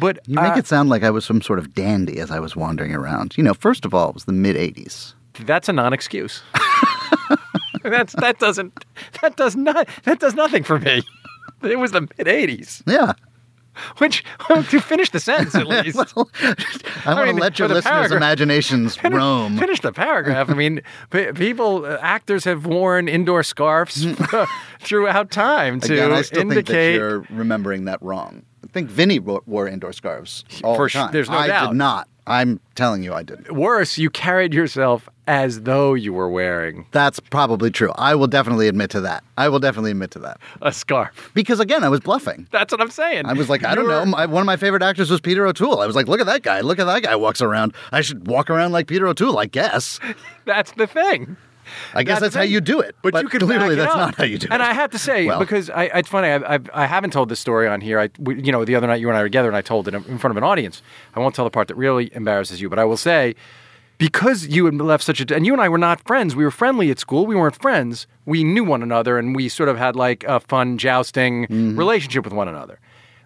[0.00, 2.40] But You make uh, it sound like I was some sort of dandy as I
[2.40, 3.38] was wandering around.
[3.38, 5.14] You know, first of all, it was the mid 80s.
[5.46, 6.42] that's a non-excuse.
[7.90, 8.84] that's that doesn't
[9.20, 11.02] that does not that does nothing for me.
[11.62, 12.82] It was the mid '80s.
[12.88, 13.12] Yeah.
[13.98, 15.94] Which well, to finish the sentence at least.
[16.16, 16.28] well,
[17.06, 18.16] I want to let your listeners' paragraph.
[18.16, 19.56] imaginations roam.
[19.58, 20.50] Finish the paragraph.
[20.50, 24.04] I mean, p- people, uh, actors have worn indoor scarves
[24.80, 26.94] throughout time to Again, I still think that indicate.
[26.96, 28.42] you're remembering that wrong.
[28.64, 31.12] I think Vinny wore, indoor scarves all For the time.
[31.12, 31.68] there's no I doubt.
[31.70, 32.08] did not.
[32.26, 33.50] I'm telling you, I didn't.
[33.52, 37.90] Worse, you carried yourself as though you were wearing That's probably true.
[37.96, 39.22] I will definitely admit to that.
[39.36, 40.38] I will definitely admit to that.
[40.60, 41.30] a scarf.
[41.34, 42.46] Because again, I was bluffing.
[42.52, 43.26] That's what I'm saying.
[43.26, 44.06] I was like, I don't You're- know.
[44.06, 45.80] My, one of my favorite actors was Peter O'Toole.
[45.80, 46.60] I was like, look at that guy.
[46.60, 47.74] Look at that guy walks around.
[47.92, 49.98] I should walk around like Peter O'Toole, I guess.
[50.44, 51.36] That's the thing.
[51.94, 52.94] I guess that's, the how you do it.
[53.02, 53.98] But, you could clearly that's up.
[53.98, 54.52] not how you do it.
[54.52, 57.28] And I have to say, Well- because I, it's funny, I, I, I haven't told
[57.28, 57.98] this story on here.
[58.00, 59.88] I, we, you know, the other night you and I were together, and I told
[59.88, 60.82] it in front of an audience.
[61.14, 63.34] I won't tell the part that really embarrasses you, but I will say,
[63.98, 66.34] because you had left such a, and you and I were not friends.
[66.34, 67.24] We were friendly at school.
[67.26, 68.06] We weren't friends.
[68.26, 71.78] We knew one another, and we sort of had like a fun jousting Mm-hmm.
[71.78, 72.80] relationship with one another.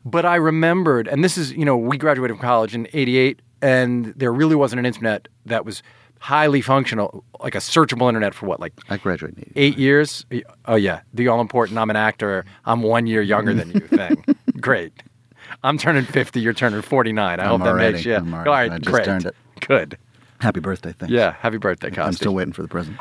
[0.04, 4.06] But I remembered, and this is, you know, we graduated from college in '88, and
[4.16, 5.82] there really wasn't an internet that was
[6.26, 9.60] highly functional, like a searchable internet for what, like I graduated in 80.
[9.60, 10.26] eight years.
[10.66, 11.78] Oh yeah, the all important.
[11.78, 12.44] I'm an actor.
[12.64, 14.24] I'm one year younger than you thing.
[14.60, 14.92] Great.
[15.62, 16.40] I'm turning fifty.
[16.40, 17.38] You're turning forty nine.
[17.40, 18.16] I I'm hope that already- makes you.
[18.16, 19.04] I'm all right, I just great.
[19.04, 19.34] turned it.
[19.60, 19.96] Good.
[20.40, 21.12] Happy birthday, thanks.
[21.12, 21.32] Yeah.
[21.40, 22.02] Happy birthday, Cosby.
[22.02, 22.98] I'm still waiting for the present.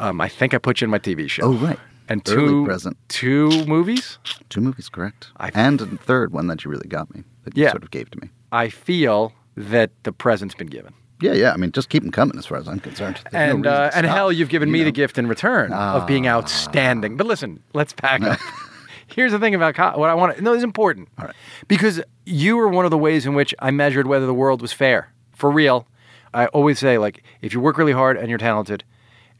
[0.00, 1.44] Um, I think I put you in my TV show.
[1.44, 1.78] Oh, right.
[2.08, 2.96] And Early two present.
[3.08, 4.18] two movies.
[4.48, 5.28] Two movies, correct.
[5.36, 7.70] I- and a third one that you really got me, that you Yeah.
[7.70, 8.30] sort of gave to me.
[8.50, 10.92] I feel that the present's been given.
[11.20, 11.52] Yeah, yeah.
[11.52, 13.20] I mean, just keep them coming as far as I'm concerned.
[13.30, 14.84] There's and reason uh, and stop, hell, you've given you me know?
[14.84, 14.86] Ah.
[14.86, 17.16] the gift in return of being outstanding.
[17.16, 18.38] But listen, let's back up.
[19.08, 20.42] Here's the thing about co- what I want to.
[20.42, 21.08] No, it's important.
[21.18, 21.34] All right.
[21.66, 24.72] Because you were one of the ways in which I measured whether the world was
[24.72, 25.86] fair for real.
[26.32, 28.84] I always say like, if you work really hard and you're talented,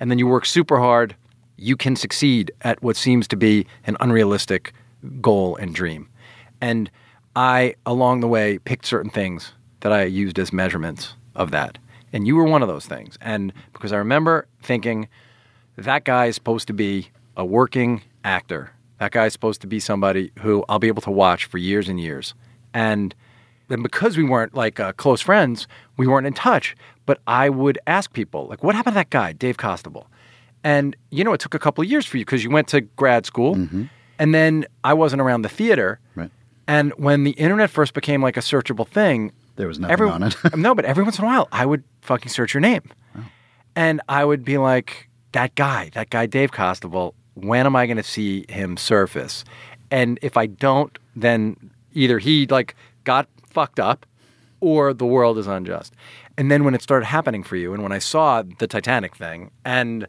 [0.01, 1.15] and then you work super hard,
[1.57, 4.73] you can succeed at what seems to be an unrealistic
[5.21, 6.09] goal and dream.
[6.61, 6.91] And
[7.37, 11.79] I, along the way, picked certain things that I used as measurements of that.
[12.13, 13.17] And you were one of those things.
[13.21, 15.09] And because I remember thinking,
[15.77, 18.73] that guy is supposed to be a working actor.
[18.99, 21.89] That guy is supposed to be somebody who I'll be able to watch for years
[21.89, 22.35] and years.
[22.75, 23.15] And
[23.69, 26.77] then because we weren't like uh, close friends, we weren't in touch.
[27.07, 30.07] But I would ask people, like, what happened to that guy, Dave Costabile?
[30.63, 32.83] And you know, it took a couple of years for you because you went to
[32.83, 33.55] grad school,
[34.19, 35.99] and then I wasn't around the theater.
[36.15, 36.31] Right.
[36.69, 40.23] And when the internet first became like a searchable thing, There was nothing every- on
[40.23, 40.35] it.
[40.57, 42.83] no, but every once in a while, I would fucking search your name,
[43.17, 43.25] oh.
[43.77, 47.15] and I would be like, that guy, that guy, Dave Costabile.
[47.35, 49.45] When am I going to see him surface?
[49.91, 54.07] And if I don't, then either he like got fucked up,
[54.61, 55.95] or the world is unjust.
[56.37, 59.51] And then when it started happening for you, and when I saw the Titanic thing,
[59.65, 60.07] and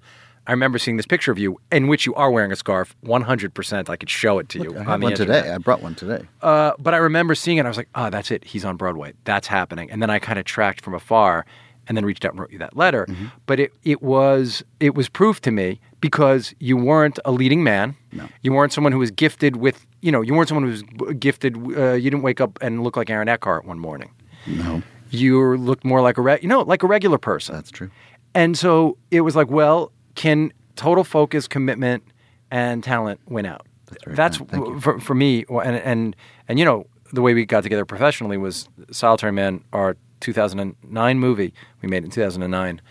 [0.48, 3.90] I remember seeing this picture of you in which you are wearing a scarf, 100%.
[3.90, 5.44] I could show it to you I on one internet.
[5.44, 5.54] today.
[5.54, 6.28] I brought one today.
[6.42, 7.66] Uh, but I remember seeing it.
[7.66, 8.44] I was like, oh, that's it.
[8.44, 9.14] He's on Broadway.
[9.24, 9.92] That's happening.
[9.92, 11.46] And then I kind of tracked from afar
[11.88, 13.06] and then reached out and wrote you that letter.
[13.08, 13.28] Mm-hmm.
[13.46, 17.96] But it, it was it was proof to me because you weren't a leading man.
[18.12, 18.28] No.
[18.42, 20.84] You weren't someone who was gifted with, you know, you weren't someone who was
[21.20, 21.56] gifted.
[21.78, 24.12] Uh, you didn't wake up and look like Aaron Eckhart one morning.
[24.48, 27.54] No, You looked more like a, re- you know, like a regular person.
[27.56, 27.92] that's true.
[28.34, 32.04] And so it was like, well, can total focus, commitment,
[32.50, 33.66] and talent win out?
[34.06, 34.66] That's very kind.
[34.66, 35.46] Thank for, for me.
[35.50, 36.16] And, and
[36.48, 41.54] and you know the way we got together professionally was Solitary Man, our 2009 movie
[41.82, 42.82] we made in 2009.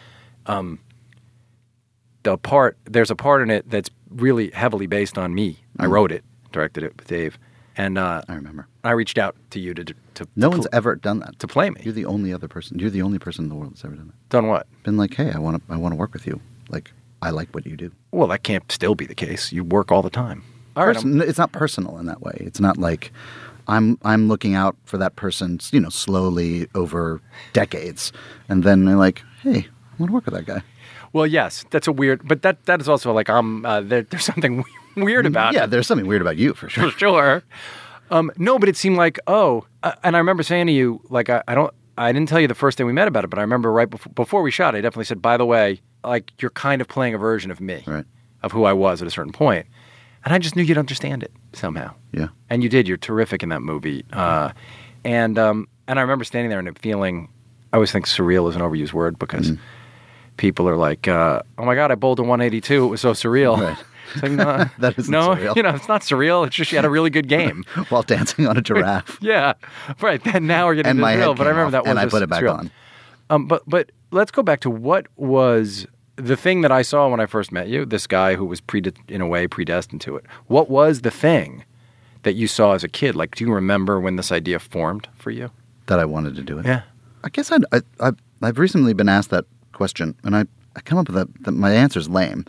[0.47, 0.79] Um,
[2.23, 5.59] the part there's a part in it that's really heavily based on me.
[5.79, 5.91] I Mm.
[5.91, 7.39] wrote it, directed it with Dave,
[7.77, 8.67] and uh, I remember.
[8.85, 11.39] I reached out to you to to No one's ever done that.
[11.39, 11.81] to play me.
[11.83, 12.79] You're the only other person.
[12.79, 14.29] You're the only person in the world that's ever done that.
[14.29, 14.67] Done what?
[14.83, 15.73] Been like, hey, I want to.
[15.73, 16.41] I want to work with you.
[16.69, 17.93] Like, I like what you do.
[18.13, 19.53] Well, that can't still be the case.
[19.53, 20.43] You work all the time.
[20.77, 22.37] All right, Person- it's not personal in that way.
[22.41, 23.13] It's not like
[23.69, 27.21] I'm I'm looking out for that person, you know, slowly over
[27.53, 28.13] decades,
[28.49, 30.63] and then they're like, hey, I want to work with that guy.
[31.13, 34.25] Well, yes, that's a weird, but that that is also like I'm uh, there, there's
[34.25, 34.65] something
[34.97, 36.91] weird about yeah, it there's something weird about you for sure.
[36.91, 37.43] for sure.
[38.11, 41.29] Um, no, but it seemed like oh, uh, and I remember saying to you like
[41.29, 43.39] I, I don't, I didn't tell you the first day we met about it, but
[43.39, 46.51] I remember right before before we shot, I definitely said, by the way, like you're
[46.51, 48.05] kind of playing a version of me, Right.
[48.43, 49.67] of who I was at a certain point,
[50.25, 51.95] and I just knew you'd understand it somehow.
[52.13, 52.29] Yeah.
[52.49, 52.89] and you did.
[52.89, 54.05] You're terrific in that movie.
[54.13, 54.53] Uh,
[55.05, 57.29] and um, and I remember standing there and feeling.
[57.73, 59.63] I always think surreal is an overused word because Mm-hmm.
[60.37, 62.85] people are like, uh, "Oh my god, I bowled a 182.
[62.85, 63.77] It was so surreal." Right.
[64.23, 65.55] Like, no, That isn't no, surreal.
[65.55, 66.45] you know, it's not surreal.
[66.45, 67.63] It's just you had a really good game.
[67.91, 69.53] While dancing on a giraffe, yeah,
[70.01, 70.21] right.
[70.25, 71.35] Then now we're getting and to my the head real.
[71.37, 71.91] But I remember off, that one.
[71.91, 72.59] and I put it back surreal.
[72.59, 72.71] on.
[73.31, 77.21] Um, but but let's go back to what was the thing that I saw when
[77.21, 77.87] I first met you.
[77.87, 80.27] This guy who was pre in a way predestined to it.
[80.49, 81.65] What was the thing
[82.25, 83.17] that you saw as a kid?
[83.17, 85.51] Like, do you remember when this idea formed for you?
[85.91, 86.65] that I wanted to do it.
[86.65, 86.83] Yeah.
[87.23, 90.97] I guess I'd, I, I, I've recently been asked that question, and I, I come
[90.97, 92.47] up with that, that my answer is lame.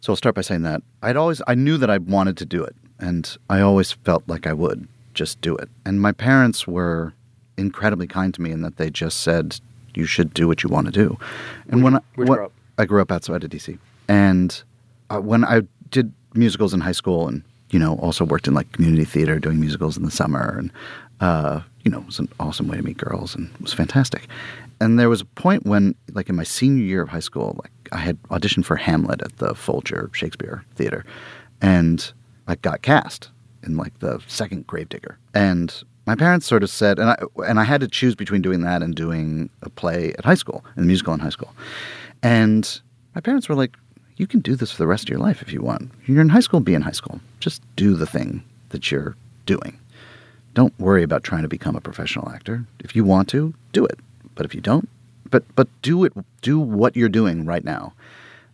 [0.00, 2.64] So I'll start by saying that I'd always I knew that I wanted to do
[2.64, 5.68] it, and I always felt like I would just do it.
[5.86, 7.14] And my parents were
[7.56, 9.60] incredibly kind to me in that they just said
[9.94, 11.18] you should do what you want to do.
[11.68, 12.52] And when I, where'd you when- grow up?
[12.76, 13.78] I grew up outside of DC,
[14.08, 14.62] and
[15.08, 18.72] uh, when I did musicals in high school, and you know also worked in like
[18.72, 20.72] community theater doing musicals in the summer, and
[21.20, 24.26] uh, you know it was an awesome way to meet girls, and it was fantastic.
[24.80, 27.70] And there was a point when, like in my senior year of high school, like
[27.92, 31.04] I had auditioned for Hamlet at the Folger Shakespeare Theater,
[31.60, 32.12] and
[32.48, 33.30] I got cast
[33.62, 35.16] in like the second Gravedigger.
[35.32, 35.72] And
[36.06, 38.82] my parents sort of said, and I and I had to choose between doing that
[38.82, 41.54] and doing a play at high school, and a musical in high school.
[42.22, 42.80] And
[43.14, 43.76] my parents were like,
[44.16, 45.90] "You can do this for the rest of your life if you want.
[46.06, 47.20] You're in high school, be in high school.
[47.40, 49.78] Just do the thing that you're doing.
[50.54, 52.64] Don't worry about trying to become a professional actor.
[52.80, 53.98] If you want to, do it.
[54.34, 54.88] But if you don't,
[55.30, 56.12] but but do it.
[56.42, 57.92] Do what you're doing right now."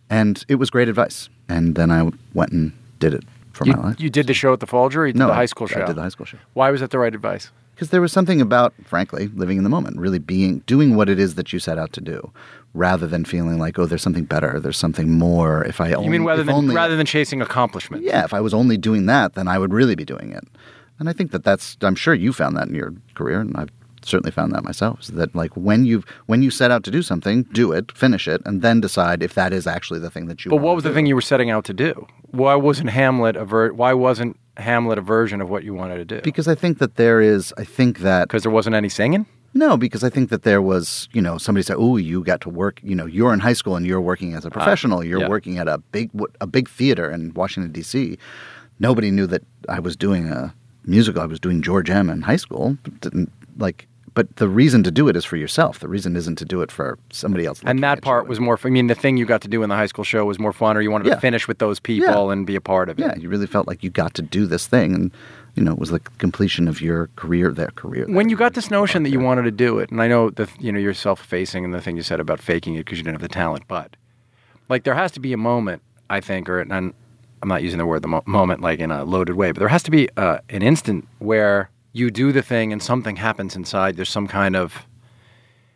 [0.09, 1.29] And it was great advice.
[1.47, 3.23] And then I went and did it
[3.63, 3.99] for You, my life.
[3.99, 5.03] you did the show at the Folger.
[5.03, 5.81] Or you did no, the high school show.
[5.81, 7.51] I did the high school show Why was that the right advice?
[7.73, 11.17] because there was something about, frankly, living in the moment, really being doing what it
[11.19, 12.31] is that you set out to do,
[12.75, 15.63] rather than feeling like, oh, there's something better, there's something more.
[15.65, 18.03] If I only, You mean rather than only, rather than chasing accomplishment?
[18.03, 20.43] yeah, if I was only doing that, then I would really be doing it.
[20.99, 21.75] And I think that that's.
[21.81, 23.71] I'm sure you found that in your career, and I've
[24.05, 25.01] certainly found that myself.
[25.01, 28.27] Is that like when you when you set out to do something, do it, finish
[28.27, 30.51] it, and then decide if that is actually the thing that you.
[30.51, 30.95] But what was the do.
[30.95, 32.07] thing you were setting out to do?
[32.31, 36.05] Why wasn't Hamlet a ver- Why wasn't Hamlet a version of what you wanted to
[36.05, 36.21] do?
[36.21, 37.53] Because I think that there is.
[37.57, 39.25] I think that Because there wasn't any singing.
[39.53, 42.49] No, because I think that there was, you know, somebody said, "Oh, you got to
[42.49, 42.79] work.
[42.83, 45.03] You know, you're in high school and you're working as a uh, professional.
[45.03, 45.27] You're yeah.
[45.27, 46.09] working at a big
[46.39, 48.17] a big theater in Washington D.C."
[48.79, 51.21] Nobody knew that I was doing a musical.
[51.21, 52.09] I was doing George M.
[52.09, 52.77] in high school.
[53.01, 55.79] Didn't, like, but the reason to do it is for yourself.
[55.79, 57.61] The reason isn't to do it for somebody else.
[57.65, 58.59] And that part was more.
[58.63, 60.51] I mean, the thing you got to do in the high school show was more
[60.53, 61.15] fun, or you wanted Yeah.
[61.15, 62.31] to finish with those people Yeah.
[62.33, 63.03] and be a part of it.
[63.03, 65.11] yeah, you really felt like you got to do this thing, and
[65.55, 67.51] you know, it was like completion of your career.
[67.51, 68.05] Their career.
[68.07, 70.49] When you got this notion that you wanted to do it, and I know that
[70.59, 73.15] you know you're self-effacing and the thing you said about faking it because you didn't
[73.15, 73.95] have the talent, but
[74.69, 76.93] like there has to be a moment, I think, or and I'm
[77.49, 79.83] not using the word the mo- moment like in a loaded way, but there has
[79.83, 83.95] to be uh, an instant where you do the thing and something happens inside.
[83.95, 84.85] There's some kind of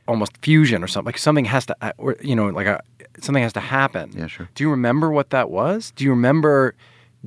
[0.07, 1.07] almost fusion or something.
[1.07, 2.81] Like something has to, uh, or you know, like a
[3.19, 4.11] something has to happen.
[4.15, 4.49] Yeah, sure.
[4.55, 5.91] Do you remember what that was?
[5.95, 6.75] Do you remember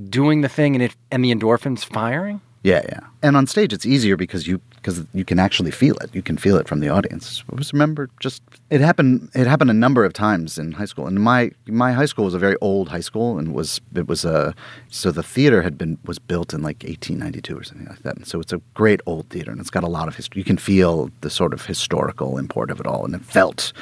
[0.08, 2.40] doing the thing and it and the endorphins firing?
[2.62, 3.00] Yeah, yeah.
[3.22, 6.14] And on stage, it's easier because you because you can actually feel it.
[6.14, 7.44] You can feel it from the audience.
[7.52, 9.30] I just remember just it happened.
[9.34, 11.06] It happened a number of times in high school.
[11.06, 14.24] And my my high school was a very old high school, and was it was
[14.24, 14.54] a
[14.88, 18.16] so the theater had been was built in like 1892 or something like that.
[18.16, 20.40] And so it's a great old theater, and it's got a lot of history.
[20.40, 23.72] You can feel the sort of historical import of it all, and it felt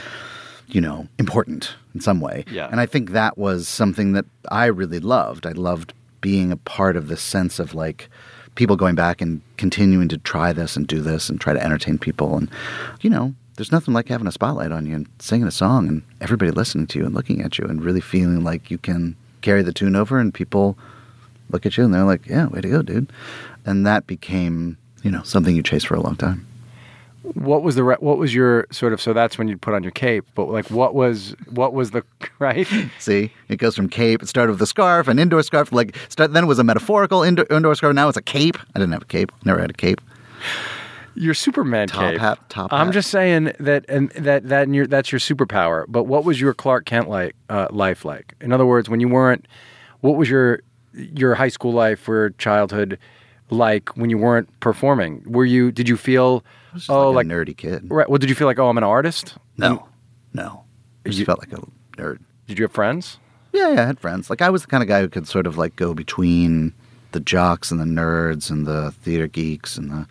[0.68, 2.44] you know, important in some way.
[2.50, 2.68] Yeah.
[2.70, 5.46] And I think that was something that I really loved.
[5.46, 8.08] I loved being a part of this sense of like
[8.56, 11.98] people going back and continuing to try this and do this and try to entertain
[11.98, 12.36] people.
[12.36, 12.50] And,
[13.00, 16.02] you know, there's nothing like having a spotlight on you and singing a song and
[16.20, 19.62] everybody listening to you and looking at you and really feeling like you can carry
[19.62, 20.76] the tune over and people
[21.50, 23.12] look at you and they're like, yeah, way to go, dude.
[23.64, 26.46] And that became, you know, something you chased for a long time.
[27.34, 29.82] What was the re- what was your sort of so that's when you'd put on
[29.82, 32.04] your cape, but like what was what was the
[32.38, 32.68] right?
[32.98, 34.22] See, it goes from cape.
[34.22, 35.72] It started with a scarf, an indoor scarf.
[35.72, 37.94] Like start, then it was a metaphorical indoor, indoor scarf.
[37.94, 38.56] Now it's a cape.
[38.74, 39.32] I didn't have a cape.
[39.44, 40.00] Never had a cape.
[41.18, 42.20] Your Superman Top cape.
[42.20, 42.92] hat, top I'm hat.
[42.94, 45.86] just saying that and that that and your, that's your superpower.
[45.88, 48.34] But what was your Clark Kent like uh, life like?
[48.40, 49.46] In other words, when you weren't,
[50.02, 50.60] what was your
[50.92, 52.98] your high school life or childhood
[53.50, 55.22] like when you weren't performing?
[55.26, 55.70] Were you?
[55.72, 56.44] Did you feel?
[56.88, 57.86] Oh, like, like a nerdy kid.
[57.90, 58.08] right.
[58.08, 59.36] Well, did you feel like oh, I'm an artist?
[59.56, 59.88] No,
[60.34, 60.64] no.
[61.04, 61.62] I just You- felt like a
[62.00, 62.18] nerd.
[62.46, 63.18] Did you have friends?
[63.52, 63.82] Yeah, yeah.
[63.82, 64.28] I had friends.
[64.28, 66.74] Like I was the kind of guy who could sort of like go between
[67.12, 70.06] the jocks and the nerds and the theater geeks and the,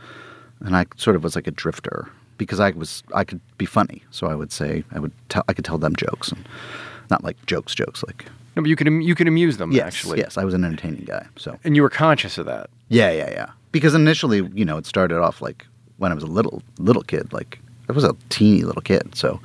[0.61, 4.03] and I sort of was like a drifter because I was I could be funny.
[4.09, 6.43] So I would say I would tell I could tell them jokes and
[7.09, 10.19] not like jokes jokes like No, but you can you can amuse them yes actually.
[10.19, 11.25] yes I was an entertaining guy.
[11.37, 12.69] So And you were conscious of that.
[12.89, 13.49] Yeah, yeah, yeah.
[13.71, 15.65] Because initially, you know, it started off like
[15.97, 17.33] when I was a little little kid.
[17.33, 19.15] Like I was a teeny little kid.
[19.15, 19.39] So,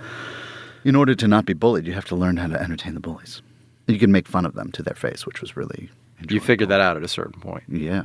[0.84, 3.42] in order to not be bullied, you have to learn how to entertain the bullies.
[3.86, 5.90] You can make fun of them to their face, which was really.
[6.28, 7.64] You figured that out at a certain point.
[7.68, 8.04] Yeah.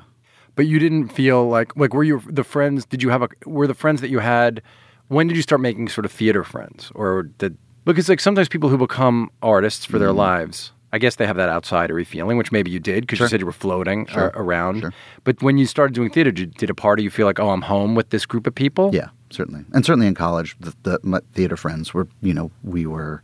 [0.55, 2.85] But you didn't feel like like were you the friends?
[2.85, 4.61] Did you have a were the friends that you had?
[5.09, 8.69] When did you start making sort of theater friends, or did because like sometimes people
[8.69, 10.17] who become artists for their Mm-hmm.
[10.17, 13.39] lives, I guess they have that outsidery feeling, which maybe you did because you said
[13.41, 14.23] you were floating Sure.
[14.23, 14.81] ar- around.
[14.81, 14.93] Sure.
[15.23, 17.49] But when you started doing theater, did, did a part of you feel like, oh,
[17.49, 18.91] I'm home with this group of people?
[18.93, 22.85] Yeah, certainly, and certainly in college, the, the my theater friends were, you know, we
[22.85, 23.21] were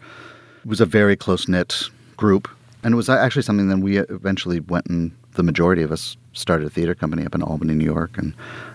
[0.64, 1.84] it was a very close knit
[2.18, 2.50] group,
[2.84, 6.68] and it was actually something that we eventually went and the majority of us started
[6.68, 8.34] a theater company up in Albany, New York, and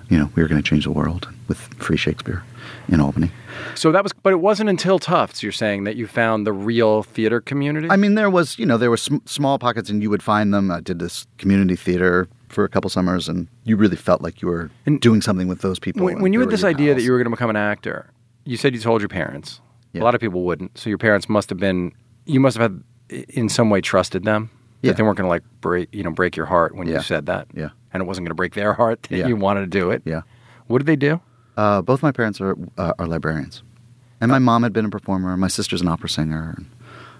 [0.08, 2.42] you know we were going to change the world with free Shakespeare
[2.88, 3.30] in Albany.
[3.74, 7.02] So that was, but it wasn't until Tufts, you're saying, that you found the real
[7.02, 7.88] theater community?
[7.90, 10.52] I mean, there was, you know, there were sm- small pockets, and you would find
[10.52, 10.70] them.
[10.70, 14.48] I did this community theater for a couple summers, and you really felt like you
[14.48, 16.04] were And doing something with those people.
[16.04, 18.10] when, when you had this idea that you were going to become an actor,
[18.44, 19.60] you said you told your parents.
[19.92, 20.02] Yeah.
[20.02, 20.76] A lot of people wouldn't.
[20.78, 21.92] So your parents must have been,
[22.26, 24.50] you must have had, in some way, trusted them.
[24.82, 24.90] Yeah.
[24.92, 27.26] That they weren't going to like break, you know, break your heart when you said
[27.26, 27.48] that.
[27.54, 27.70] Yeah.
[27.96, 29.26] And it wasn't going to break their heart that Yeah.
[29.26, 30.02] you wanted to do it.
[30.04, 30.22] yeah,
[30.68, 31.20] What did they do?
[31.56, 33.62] uh, both my parents are uh, are librarians,
[34.20, 35.36] and my mom had been a performer.
[35.36, 36.54] My sister's an opera singer.
[36.56, 36.66] And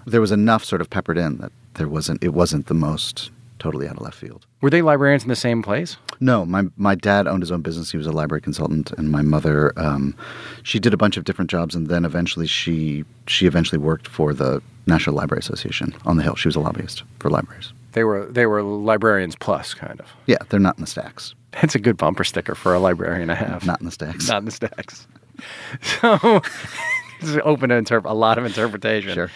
[0.05, 2.23] there was enough sort of peppered in that there wasn't.
[2.23, 4.45] It wasn't the most totally out of left field.
[4.61, 5.97] Were they librarians in the same place?
[6.19, 7.91] No, my my dad owned his own business.
[7.91, 10.15] He was a library consultant, and my mother, um,
[10.63, 14.33] she did a bunch of different jobs, and then eventually she she eventually worked for
[14.33, 16.35] the National Library Association on the Hill.
[16.35, 17.73] She was a lobbyist for libraries.
[17.97, 20.05] They were they were librarians plus kind of.
[20.27, 21.33] Yeah, they're not in the stacks.
[21.59, 23.65] That's a good bumper sticker for a librarian to have.
[23.65, 24.29] Not in the stacks.
[24.29, 25.07] Not in the stacks.
[25.81, 26.13] So
[27.21, 29.15] it's open to interp- a lot of interpretation.
[29.15, 29.31] Sure.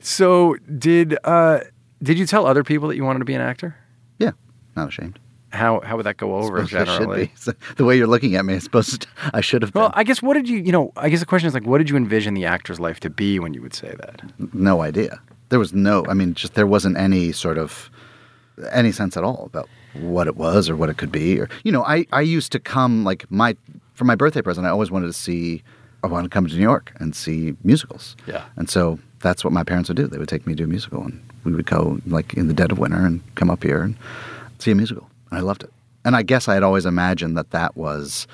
[0.00, 1.60] So did uh,
[2.02, 3.76] did you tell other people that you wanted to be an actor?
[4.18, 4.30] Yeah,
[4.76, 5.18] not ashamed.
[5.50, 7.26] How how would that go over generally?
[7.26, 7.32] be.
[7.36, 8.98] So the way you're looking at me, I suppose
[9.34, 9.74] I should have.
[9.74, 9.92] Well.
[9.94, 10.90] I guess what did you you know?
[10.96, 13.38] I guess the question is like, what did you envision the actor's life to be
[13.38, 14.22] when you would say that?
[14.54, 15.20] no idea.
[15.50, 16.04] There was no.
[16.08, 17.90] I mean, just there wasn't any sort of
[18.70, 21.38] any sense at all about what it was or what it could be.
[21.38, 23.56] Or you know, I I used to come like my
[23.94, 24.66] for my birthday present.
[24.66, 25.62] I always wanted to see.
[26.04, 28.16] I wanted to come to New York and see musicals.
[28.26, 28.44] Yeah.
[28.56, 30.06] And so that's what my parents would do.
[30.06, 32.70] They would take me to a musical, and we would go like in the dead
[32.70, 33.96] of winter and come up here and
[34.58, 35.08] see a musical.
[35.30, 35.72] And I loved it.
[36.04, 38.28] And I guess I had always imagined that that was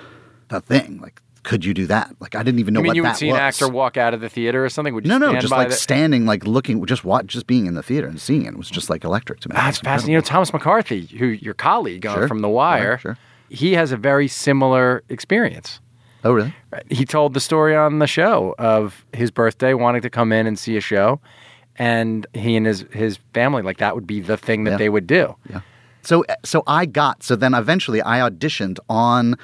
[0.48, 1.00] the thing.
[1.00, 2.14] Like, could you do that?
[2.20, 3.34] Like, I didn't even know you mean what you would see was.
[3.36, 4.94] an actor walk out of the theater or something?
[4.94, 7.74] Would you No, no, just like the- standing, like looking, just watch, just being in
[7.74, 9.54] the theater and seeing it was just like electric to me.
[9.56, 10.12] That's fascinating.
[10.12, 10.22] You know.
[10.22, 12.28] Thomas McCarthy, who your colleague uh, Sure.
[12.28, 13.18] from The Wire, Sure, sure.
[13.48, 15.80] he has a very similar experience.
[16.24, 16.54] Oh, really?
[16.90, 20.56] He told the story on the show of his birthday, wanting to come in and
[20.56, 21.20] see a show,
[21.76, 24.76] and he and his his family like that would be the thing that Yeah.
[24.76, 25.34] they would do.
[25.50, 25.62] Yeah.
[26.02, 27.22] So, so I got.
[27.24, 29.36] So then eventually, I auditioned on.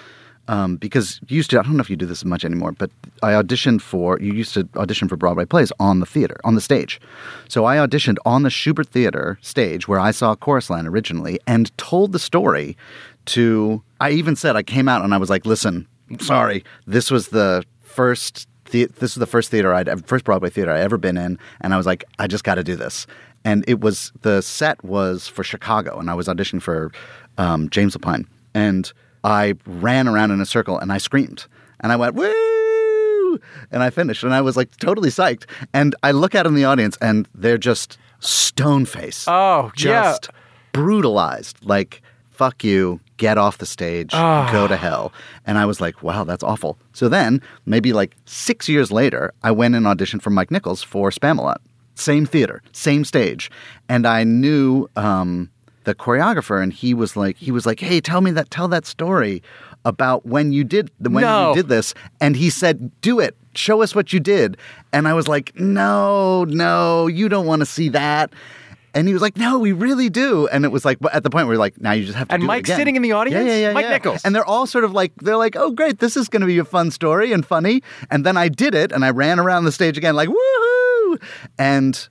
[0.49, 2.91] Um, because you used to, I don't know if you do this much anymore, but
[3.23, 6.63] I auditioned for, you used to audition for Broadway plays on the theater, on the
[6.63, 7.01] stage.
[7.49, 11.77] So I auditioned on the Shubert Theater stage where I saw Chorus Line originally and
[11.77, 12.79] told the story
[13.27, 15.87] to, I even said, I came out and I was like, listen,
[16.19, 20.73] sorry, this was the first, the, this is the first theater I'd, first Broadway theater
[20.73, 21.39] I'd ever been in.
[21.61, 23.07] And I was like, I just got to do this.
[23.45, 26.91] And it was, the set was for Chicago and I was auditioning for
[27.37, 28.27] um, James Lapine.
[28.55, 28.91] And
[29.29, 31.47] I ran around in a circle and I screamed.
[31.81, 33.39] And I went, woo!
[33.71, 34.25] And I finished.
[34.25, 35.45] And I was like totally psyched.
[35.73, 39.29] And I look out in the audience and they're just stone faced.
[39.29, 39.83] Oh, yeah.
[39.83, 40.31] just
[40.73, 41.59] brutalized.
[41.65, 44.49] Like, fuck you, get off the stage, Ah.
[44.53, 45.13] go to hell.
[45.47, 46.79] And I was like, wow, that's awful.
[46.93, 51.11] So then, maybe like six years later, I went and auditioned for Mike Nichols for
[51.11, 51.57] Spamalot.
[51.97, 53.51] Same theater, same stage.
[53.89, 55.51] And I knew um,
[55.89, 58.85] the choreographer, and he was like, he was like, hey, tell me that, tell that
[58.85, 59.43] story
[59.87, 61.49] about when you did the when No.
[61.49, 61.95] you did this.
[62.21, 64.59] And he said, do it, show us what you did.
[64.93, 68.33] And I was like, no, no, you don't want to see that.
[68.95, 71.47] And he was like, "No, we really do." And it was like at the point
[71.47, 73.03] where we're like, "Now you just have to." And do it Mike's again." sitting in
[73.03, 73.47] the audience?
[73.47, 73.73] Yeah, yeah, yeah.
[73.75, 73.91] Mike yeah.
[73.91, 74.25] Nichols.
[74.25, 76.59] And they're all sort of like, they're like, "Oh, great, this is going to be
[76.59, 79.73] a fun story and funny." And then I did it, and I ran around the
[79.73, 81.21] stage again, like, "Woohoo!"
[81.59, 82.09] And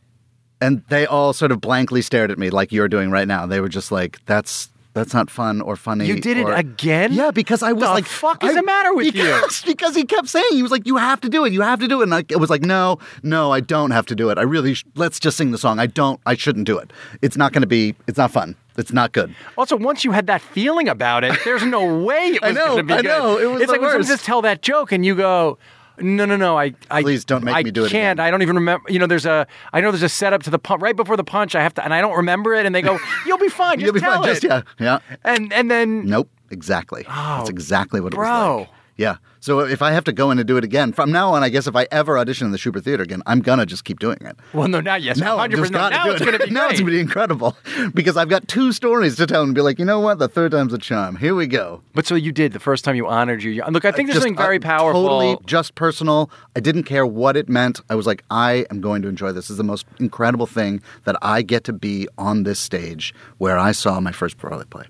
[0.62, 3.46] and they all sort of blankly stared at me, like you're doing right now.
[3.46, 6.08] They were just like, "That's." That's not fun or funny.
[6.08, 7.14] You did it again?
[7.14, 9.26] Yeah, because I was The like, fuck is I- the matter with you?
[9.26, 11.54] because, Because he kept saying he was like, "You have to do it.
[11.54, 14.08] You have to do it." And I it was like, "No, no, I don't have
[14.08, 14.40] to do it.
[14.40, 15.78] I really sh- let's just sing the song.
[15.78, 16.20] I don't.
[16.26, 16.92] I shouldn't do it.
[17.22, 17.94] It's not going to be.
[18.08, 18.56] It's not fun.
[18.76, 22.40] It's not good." Also, once you had that feeling about it, there's no way it
[22.44, 23.10] I was know, going to be I know, good.
[23.20, 25.60] know, it was it's like when someone just tell that joke and you go,
[26.00, 28.20] "No, no, no, I, I Please don't make I me do it Can't.
[28.20, 28.90] again." I don't even remember.
[28.92, 29.48] You know, there's a.
[29.74, 31.56] I know there's a setup to the punch right before the punch.
[31.56, 32.66] I have to, and I don't remember it.
[32.66, 33.80] And they go, "You'll be fine.
[33.80, 34.30] Just You'll be tell fine.
[34.30, 35.00] it." Just yeah, yeah.
[35.24, 36.30] And and then Nope.
[36.50, 37.04] Exactly.
[37.10, 38.58] Oh, That's exactly what it was bro.
[38.60, 38.70] like.
[38.98, 39.18] Yeah.
[39.40, 41.50] So if I have to go in and do it again from now on, I
[41.50, 44.18] guess if I ever audition in the Shubert Theater again, I'm gonna just keep doing
[44.22, 44.36] it.
[44.54, 45.94] Well, no, now yes, Now, I've hundred just percent.
[45.94, 46.26] gotta Now do it's it.
[46.26, 47.56] going to be now it's gonna be incredible
[47.94, 50.52] because I've got two stories to tell and be like, you know what, the third
[50.52, 51.16] time's a charm.
[51.18, 51.82] Here we go.
[51.94, 53.64] But so you did the first time you honored you.
[53.70, 55.04] Look, I think there's Just, something very uh, powerful.
[55.08, 56.32] Totally just personal.
[56.56, 57.80] I didn't care what it meant.
[57.90, 59.46] I was like, I am going to enjoy this.
[59.46, 63.58] This is the most incredible thing that I get to be on this stage where
[63.60, 64.86] I saw my first Broadway play.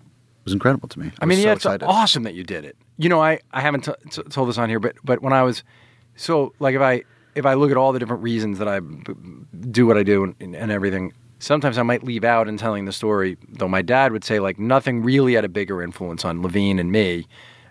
[0.48, 1.08] Was incredible to me.
[1.08, 1.86] I, I mean, yeah, it's excited.
[1.86, 2.76] awesome that you did it.
[2.98, 5.44] You know, I, I haven't t- t- told this on here, but but when I
[5.44, 5.64] was
[6.16, 7.04] so like if I
[7.36, 9.14] if I look at all the different reasons that I b-
[9.70, 12.94] do what I do and, and everything, sometimes I might leave out in telling the
[12.94, 13.38] story.
[13.50, 16.92] Though my dad would say like nothing really had a bigger influence on Levien and
[16.92, 17.28] me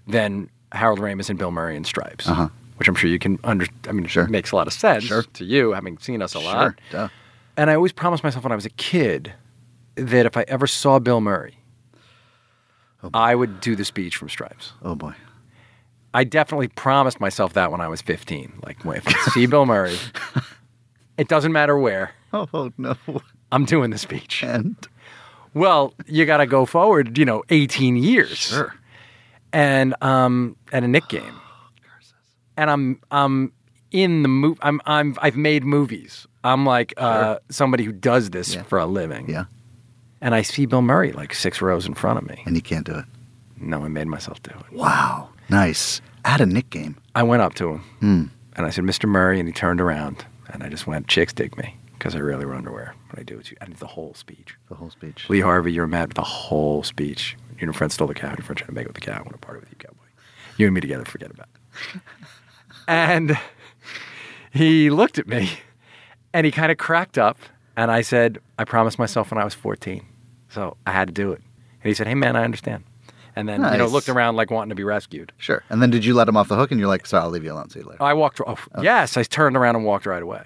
[0.06, 2.48] than Harold Ramis and Bill Murray and Stripes, Uh-huh.
[2.76, 3.66] which I'm sure you can under.
[3.88, 4.24] I mean, Sure.
[4.24, 5.22] it makes a lot of sense Sure.
[5.22, 6.74] to you having seen us a lot.
[6.90, 7.10] Sure.
[7.56, 9.32] And I always promised myself when I was a kid
[9.94, 11.58] that if I ever saw Bill Murray,
[13.14, 14.72] I would do the speech from Stripes.
[14.82, 15.14] Oh boy.
[16.14, 18.60] I definitely promised myself that when I was 15.
[18.64, 19.98] Like, if I see Bill Murray,
[21.18, 22.96] it doesn't matter where, Oh, oh no.
[23.52, 24.42] I'm doing the speech.
[24.42, 24.76] And
[25.54, 28.30] Well, you got to go forward, you know, 18 years.
[28.38, 28.74] Sure.
[29.52, 31.34] And um, at a Nick game.
[32.56, 33.52] And I'm I'm
[33.90, 34.58] in the move.
[34.62, 36.26] I'm I'm I've made movies.
[36.42, 38.62] I'm like uh, somebody who does this Yeah.
[38.62, 39.28] for a living.
[39.28, 39.44] yeah,
[40.20, 42.42] And I see Bill Murray like six rows in front of me.
[42.46, 43.04] and you can't do it.
[43.58, 44.72] No, I made myself do it.
[44.76, 45.30] Wow.
[45.48, 46.00] Nice.
[46.24, 46.96] At a Nick game.
[47.14, 48.24] I went up to him Hmm.
[48.54, 49.08] and I said, Mr.
[49.08, 52.44] Murray, and he turned around and I just went, chicks dig me because I really
[52.44, 53.52] wear underwear when I do it.
[53.60, 54.54] I did the whole speech.
[54.68, 55.28] The whole speech.
[55.28, 56.10] Lee Harvey, you're mad.
[56.12, 57.36] The whole speech.
[57.50, 58.28] You and your friend stole the cow.
[58.28, 59.14] Your friend tried to make it with the cow.
[59.14, 60.04] I want to party with you, cowboy.
[60.58, 61.04] You and me together.
[61.04, 61.48] Forget about
[61.94, 62.00] it.
[62.88, 63.38] and
[64.52, 65.50] he looked at me,
[66.34, 67.38] and he kind of cracked up.
[67.76, 70.04] And I said, I promised myself when I was 14,
[70.48, 71.42] so I had to do it.
[71.82, 72.84] And he said, Hey man, I understand.
[73.38, 73.92] And then you know Nice.
[73.92, 75.30] looked around like wanting to be rescued.
[75.36, 75.62] Sure.
[75.68, 77.44] And then did you let him off the hook and you're like, sorry, I'll leave
[77.44, 77.68] you alone.
[77.68, 78.02] See you later.
[78.02, 78.40] I walked.
[78.46, 80.42] Oh, yes, I turned around and walked right away.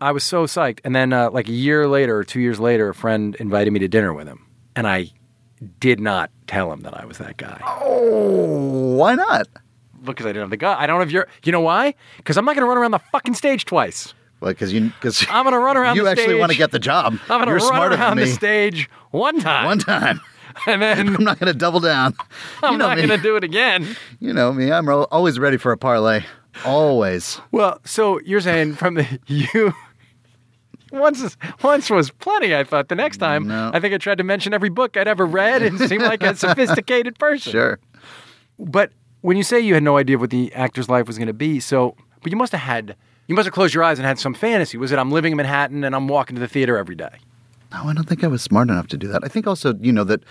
[0.00, 0.80] I was so psyched.
[0.84, 3.78] And then, uh, like a year later or two years later, a friend invited me
[3.78, 4.44] to dinner with him,
[4.74, 5.10] and I
[5.78, 9.46] did not tell him that I was that guy Oh, why not?
[10.02, 10.78] because I didn't have the guy.
[10.78, 11.26] I don't have your.
[11.44, 11.94] You know why?
[12.18, 14.12] Because I'm not going to run around the fucking stage twice.
[14.44, 16.38] Well, because you, because I'm gonna run around You actually stage.
[16.38, 17.18] want to get the job.
[17.30, 20.20] I'm to You're run smarter around the stage one time, One time.
[20.66, 22.14] and then I'm not going to double down.
[22.62, 23.96] I'm you know not going to do it again.
[24.20, 24.70] You know me.
[24.70, 26.24] I'm always ready for a parlay.
[26.64, 27.40] Always.
[27.52, 29.72] Well, so you're saying from the you.
[30.92, 32.54] Once, is- once was plenty.
[32.54, 33.70] I thought the next time, No.
[33.72, 36.36] I think I tried to mention every book I'd ever read and seem like a
[36.36, 37.50] sophisticated person.
[37.50, 37.80] Sure.
[38.58, 38.92] But
[39.22, 41.58] when you say you had no idea what the actor's life was going to be,
[41.58, 42.94] so but you must have had
[43.26, 44.76] you must have closed your eyes and had some fantasy.
[44.76, 47.18] Was it I'm living in Manhattan and I'm walking to the theater every day?
[47.72, 49.24] No, I don't think I was smart enough to do that.
[49.24, 50.22] I think also, you know, that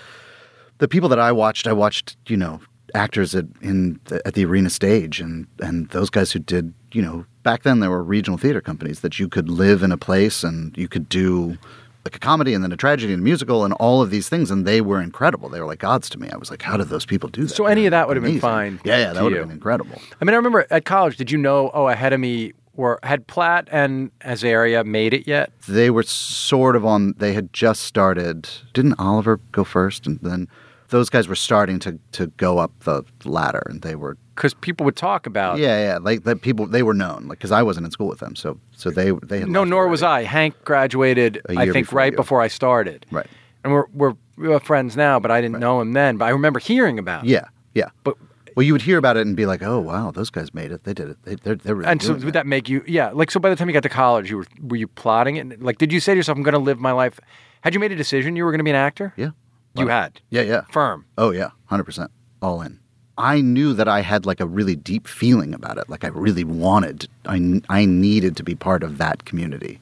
[0.78, 2.62] the people that I watched, I watched, you know,
[2.94, 7.02] actors at in the, at the arena stage, and and those guys who did, you
[7.02, 10.44] know, back then there were regional theater companies that you could live in a place
[10.44, 11.58] and you could do
[12.06, 14.52] like a comedy and then a tragedy and a musical and all of these things,
[14.52, 15.50] and they were incredible.
[15.50, 16.30] They were like gods to me.
[16.30, 17.56] I was like, how did those people do that?
[17.56, 20.00] So any of that would have been fine Yeah, yeah, that would have been incredible.
[20.20, 21.18] I mean, I remember at college.
[21.18, 21.72] Did you know?
[21.74, 25.52] Oh, ahead of me were had Platt and Azaria made it yet?
[25.68, 30.48] they were sort of on they had just started didn't oliver go first and then
[30.90, 34.84] those guys were starting to to go up the ladder and they were Because people
[34.86, 35.58] would talk about.
[35.58, 38.20] yeah yeah like the people they were known like because i wasn't in school with
[38.20, 40.04] them so so they they had No, nor was.
[40.04, 40.24] I.
[40.24, 42.18] Hank graduated, I think, before right you.
[42.18, 43.06] before I started.
[43.12, 43.28] right
[43.64, 46.18] And we're we're, we're friends now, but I didn't know him then.
[46.18, 47.24] But I remember hearing about.
[47.26, 48.18] yeah yeah But
[48.56, 50.84] well you would hear about it and be like oh wow those guys made it
[50.84, 52.84] they did it they, they're, they're really and so would that make you?
[52.88, 53.10] Yeah.
[53.12, 55.62] Like so, by the time you got to college, you were were you plotting it?
[55.62, 57.20] Like, did you say to yourself, "I'm going to live my life"?
[57.62, 59.14] Had you made a decision you were going to be an actor?
[59.16, 59.32] yeah
[59.76, 60.22] You had.
[60.30, 61.06] yeah yeah Firm.
[61.18, 62.80] Oh yeah, hundred percent, all in.
[63.18, 65.88] I knew that I had like a really deep feeling about it.
[65.90, 69.80] Like I really wanted, I I needed to be part of that community.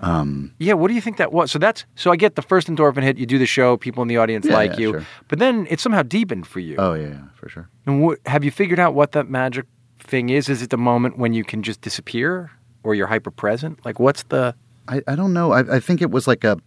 [0.00, 0.74] Um, yeah.
[0.74, 1.50] What do you think that was?
[1.50, 3.16] So that's so I get the first endorphin hit.
[3.18, 3.76] You do the show.
[3.76, 4.90] People in the audience Yeah, like yeah, you.
[4.92, 5.06] sure.
[5.28, 6.76] But then it somehow deepened for you.
[6.78, 7.68] Oh yeah, yeah, for sure.
[7.86, 9.64] And what, have you figured out what that magic
[9.98, 10.48] thing is?
[10.48, 12.50] Is it the moment when you can just disappear,
[12.82, 13.84] or you're hyper present?
[13.86, 14.54] Like, what's the?
[14.88, 15.52] I, I don't know.
[15.52, 16.58] I, I think it was like a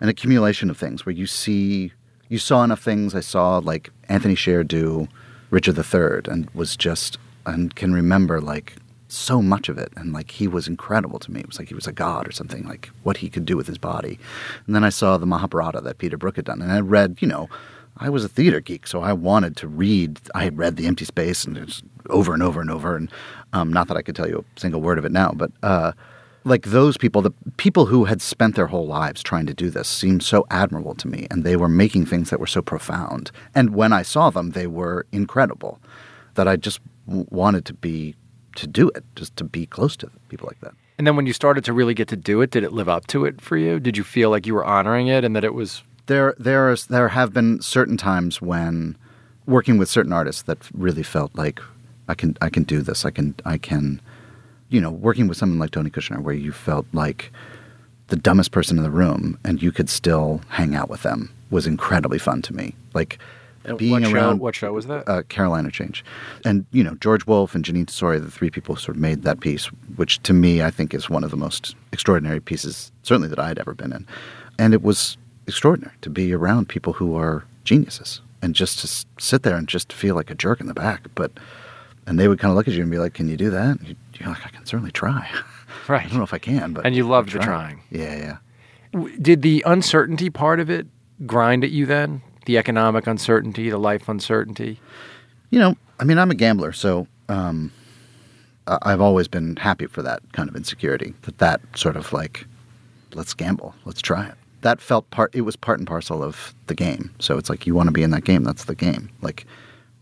[0.00, 1.92] an accumulation of things where you see
[2.28, 3.14] you saw enough things.
[3.14, 5.08] I saw like Antony Sher do
[5.50, 8.76] Richard III and was just and can remember like
[9.08, 11.40] so much of it and like he was incredible to me.
[11.40, 13.66] It was like he was a god or something, like what he could do with
[13.66, 14.18] his body.
[14.66, 17.28] And then I saw the Mahabharata that Peter Brook had done and I read, you
[17.28, 17.48] know,
[18.00, 20.20] I was a theater geek, so I wanted to read.
[20.34, 23.10] I had read The Empty Space and it's over and over and over, and
[23.52, 25.92] um, not that I could tell you a single word of it now, but uh,
[26.44, 29.88] like those people, the people who had spent their whole lives trying to do this
[29.88, 33.32] seemed so admirable to me, and they were making things that were so profound.
[33.54, 35.80] And when I saw them, they were incredible.
[36.34, 38.14] that I just wanted to be
[38.58, 40.74] to do it, just to be close to people like that.
[40.98, 43.06] And then when you started to really get to do it, did it live up
[43.08, 43.80] to it for you?
[43.80, 46.86] Did you feel like you were honoring it and that it was There, there, is,
[46.86, 48.96] there have been certain times when
[49.46, 51.60] working with certain artists that really felt like
[52.08, 53.04] I can, I can do this.
[53.04, 54.00] I can, I can,
[54.70, 57.32] you know, working with someone like Tony Kushner, where you felt like
[58.08, 61.66] the dumbest person in the room and you could still hang out with them was
[61.66, 62.74] incredibly fun to me.
[62.94, 63.18] Like
[63.76, 65.08] being what show, around what show was that?
[65.08, 66.04] uh, Caroline, or Change,
[66.44, 69.22] and you know George Wolfe and Jeanine Tesori, the three people who sort of made
[69.22, 69.66] that piece,
[69.96, 73.48] which to me I think is one of the most extraordinary pieces, certainly that I
[73.48, 74.06] had ever been in,
[74.58, 75.16] and it was
[75.46, 79.92] extraordinary to be around people who are geniuses and just to sit there and just
[79.92, 81.32] feel like a jerk in the back, but
[82.06, 83.78] and they would kind of look at you and be like, "Can you do that?"
[83.80, 85.28] And you- You're like, "I can certainly try."
[85.86, 86.04] Right.
[86.04, 87.80] I don't know if I can, but And you loved the trying.
[87.90, 88.36] Yeah,
[88.94, 89.08] yeah.
[89.22, 90.86] Did the uncertainty part of it
[91.24, 92.20] grind at you then?
[92.48, 94.80] The economic uncertainty, the life uncertainty?
[95.50, 97.70] You know, I mean, I'm a gambler, so um,
[98.66, 101.12] I've always been happy for that kind of insecurity.
[101.22, 102.46] That that sort of like,
[103.12, 104.34] let's gamble, let's try it.
[104.62, 105.34] That felt part.
[105.34, 107.10] It was part and parcel of the game.
[107.18, 108.44] So it's like you want to be in that game.
[108.44, 109.10] That's the game.
[109.20, 109.44] Like,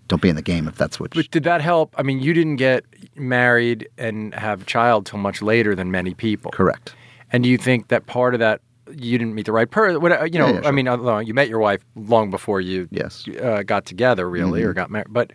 [0.07, 1.15] don't be in the game if that's what.
[1.15, 1.97] But did that help?
[1.99, 2.85] I mean, you didn't get
[3.17, 6.53] married and have a child till much later than many people.
[6.53, 6.95] correct.
[7.33, 8.61] And do you think that part of that
[8.91, 10.01] you didn't meet the right person?
[10.03, 13.25] You know, Yeah, yeah, I mean, although you met your wife long before you Yes.
[13.27, 13.47] Mm-hmm.
[13.47, 15.09] uh, got together, really, or got married.
[15.11, 15.33] But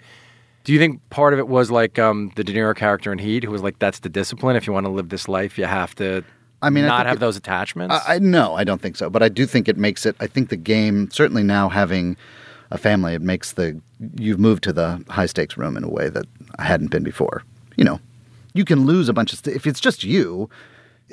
[0.63, 3.43] do you think part of it was like um, the De Niro character in Heat,
[3.43, 4.55] who was like, "That's the discipline.
[4.55, 6.23] If you want to live this life, you have to."
[6.63, 7.95] I mean, I not think have it- those attachments.
[8.07, 9.09] I, I no, I don't think so.
[9.09, 10.15] But I do think it makes it.
[10.19, 12.15] I think the game certainly now having
[12.69, 13.81] a family, it makes the
[14.17, 16.25] you've moved to the high stakes room in a way that
[16.59, 17.43] I hadn't been before.
[17.75, 17.99] You know,
[18.53, 20.47] you can lose a bunch of st- if it's just you,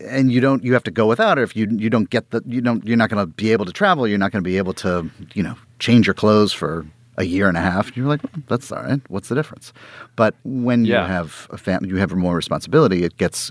[0.07, 1.39] and you don't you have to go without.
[1.39, 3.65] Or if you you don't get the you don't you're not going to be able
[3.65, 4.07] to travel.
[4.07, 6.87] You're not going to be able to you know change your clothes for
[7.17, 7.97] a year and a half.
[7.97, 9.01] You're like "Hmm, that's all right.
[9.09, 9.73] What's the difference?
[10.17, 13.03] But when you have a family, you have more responsibility.
[13.05, 13.51] It gets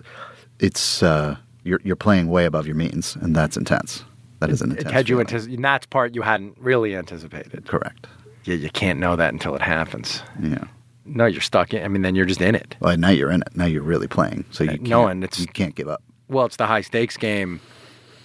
[0.59, 4.03] it's uh, you're you're playing way above your means, and that's intense.
[4.39, 4.93] That is an it intense.
[4.93, 7.65] had you antici- and that's part you hadn't really anticipated.
[7.65, 8.07] correct.
[8.45, 10.21] Yeah, you can't know that until it happens.
[10.41, 10.63] Yeah.
[11.05, 11.83] No, you're stuck in.
[11.83, 12.75] I mean, then you're just in it.
[12.79, 13.55] Well, now you're in it.
[13.55, 14.45] Now you're really playing.
[14.51, 16.03] So you Uh, can't, knowing it's- you can't give up.
[16.29, 17.59] Well, it's the high stakes game,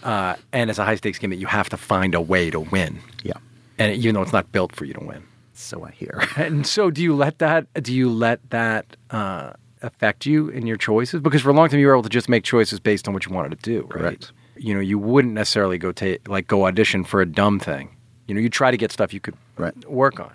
[0.02, 2.60] uh, and it's a high stakes game that you have to find a way to
[2.60, 3.00] win.
[3.22, 3.34] Yeah.
[3.78, 5.22] And even though it's not built for you to win.
[5.54, 6.22] So I hear.
[6.36, 7.66] And so, do you let that?
[7.82, 11.20] Do you let that uh, affect you in your choices?
[11.20, 13.24] Because for a long time, you were able to just make choices based on what
[13.26, 13.82] you wanted to do.
[13.82, 13.90] Right?
[13.90, 14.32] Correct.
[14.56, 17.94] You know, you wouldn't necessarily go take like go audition for a dumb thing.
[18.26, 19.74] You know, you try to get stuff you could Right.
[19.90, 20.32] work on,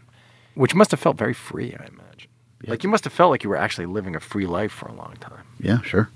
[0.56, 1.74] which must have felt very free.
[1.80, 2.30] I imagine.
[2.66, 4.94] Like you must have felt like you were actually living a free life for a
[4.94, 5.44] long time.
[5.60, 6.10] Yeah, sure.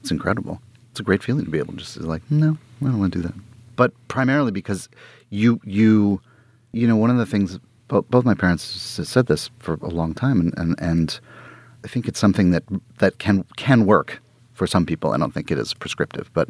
[0.00, 0.60] It's incredible.
[0.96, 3.18] It's a great feeling to be able to just like, no, I don't want to
[3.18, 3.34] do that.
[3.76, 4.88] But primarily because
[5.28, 6.22] you you
[6.72, 10.14] you know one of the things both, both my parents said this for a long
[10.14, 11.20] time, and, and and
[11.84, 12.62] I think it's something that
[12.96, 14.22] that can can work
[14.54, 15.12] for some people.
[15.12, 16.48] I don't think it is prescriptive, but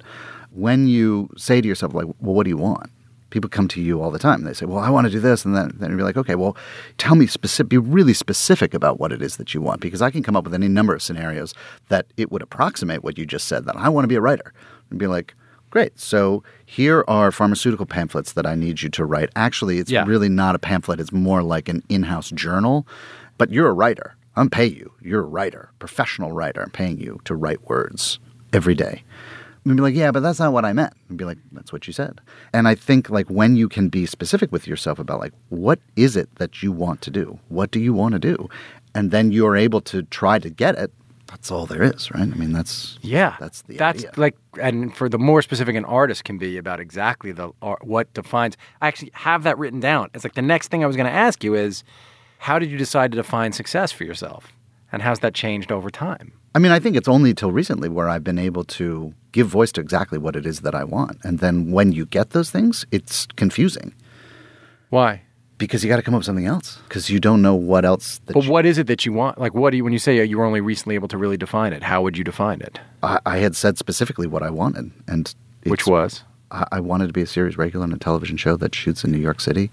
[0.53, 2.89] when you say to yourself like, well, what do you want?
[3.31, 4.45] People come to you all the time.
[4.45, 6.57] They say, "Well, I want to do this," and then then you're like, "Okay, well,
[6.97, 7.68] tell me specific.
[7.68, 10.45] Be really specific about what it is that you want, because I can come up
[10.45, 11.53] with any number of scenarios
[11.89, 13.64] that it would approximate what you just said.
[13.64, 14.53] That I want to be a writer,
[14.91, 15.35] and be like,
[15.70, 15.99] "Great.
[15.99, 19.31] So here are pharmaceutical pamphlets that I need you to write.
[19.35, 20.05] Actually, it's Yeah.
[20.07, 21.01] really not a pamphlet.
[21.01, 22.87] It's more like an in-house journal.
[23.39, 24.14] But you're a writer.
[24.37, 24.93] I'm paying you.
[25.03, 26.62] You're a writer, professional writer.
[26.62, 28.18] I'm paying you to write words
[28.53, 29.03] every day."
[29.67, 30.95] And be like, yeah, but that's not what I meant.
[31.09, 32.21] And be like, that's what you said.
[32.53, 36.17] And I think like when you can be specific with yourself about like, what is
[36.17, 37.39] it that you want to do?
[37.49, 38.49] What do you want to do?
[38.95, 40.93] And then you're able to try to get it.
[41.27, 42.23] That's all there is, right?
[42.23, 44.12] I mean, that's Yeah, that's the that's idea.
[44.17, 48.14] like, and for the more specific an artist can be about exactly the art, what
[48.14, 48.57] defines.
[48.81, 50.11] I actually have that written down.
[50.14, 51.83] It's like the next thing I was going to ask you is,
[52.39, 54.53] how did you decide to define success for yourself,
[54.93, 56.33] and how's that changed over time?
[56.55, 59.70] I mean, I think it's only till recently where I've been able to give voice
[59.72, 61.16] to exactly what it is that I want.
[61.26, 63.89] And then when you get those things, it's confusing
[64.91, 65.22] Why?
[65.59, 68.07] because you got to come up with something else because you don't know what else.
[68.26, 69.39] That But you- what is it that you want?
[69.45, 71.37] Like, what do you when you say uh, you were only recently able to really
[71.37, 71.82] define it?
[71.82, 72.80] How would you define it?
[73.03, 75.34] I, I had said specifically what I wanted, and
[75.64, 78.74] Which was I, I wanted to be a series regular on a television show that
[78.74, 79.70] shoots in New York City,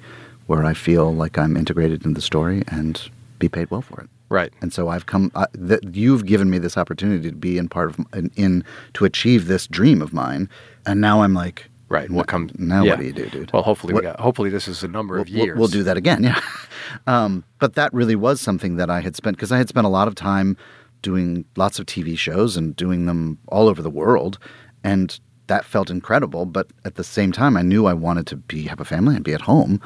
[0.47, 2.93] where I feel like I'm integrated in the story and
[3.39, 4.09] be paid well for it.
[4.33, 4.51] Right.
[4.61, 5.31] And so I've come.
[5.35, 8.63] I, that you've given me this opportunity to be in part of in, in
[8.95, 10.49] to achieve this dream of mine,
[10.85, 12.09] and now I'm like, Right.
[12.09, 12.83] What comes now?
[12.83, 12.91] yeah.
[12.91, 13.53] What do you do, dude?
[13.53, 14.19] Well, hopefully What- we got.
[14.19, 15.59] Hopefully this is a number of We'll- we'll- years.
[15.59, 16.39] We'll, do that again, yeah.
[17.07, 19.89] um, but that really was something that I had spent because I had spent a
[19.89, 20.57] lot of time
[21.03, 24.39] doing lots of TV shows and doing them all over the world,
[24.83, 26.45] and that felt incredible.
[26.45, 29.23] But at the same time, I knew I wanted to be have a family and
[29.23, 29.79] be at home.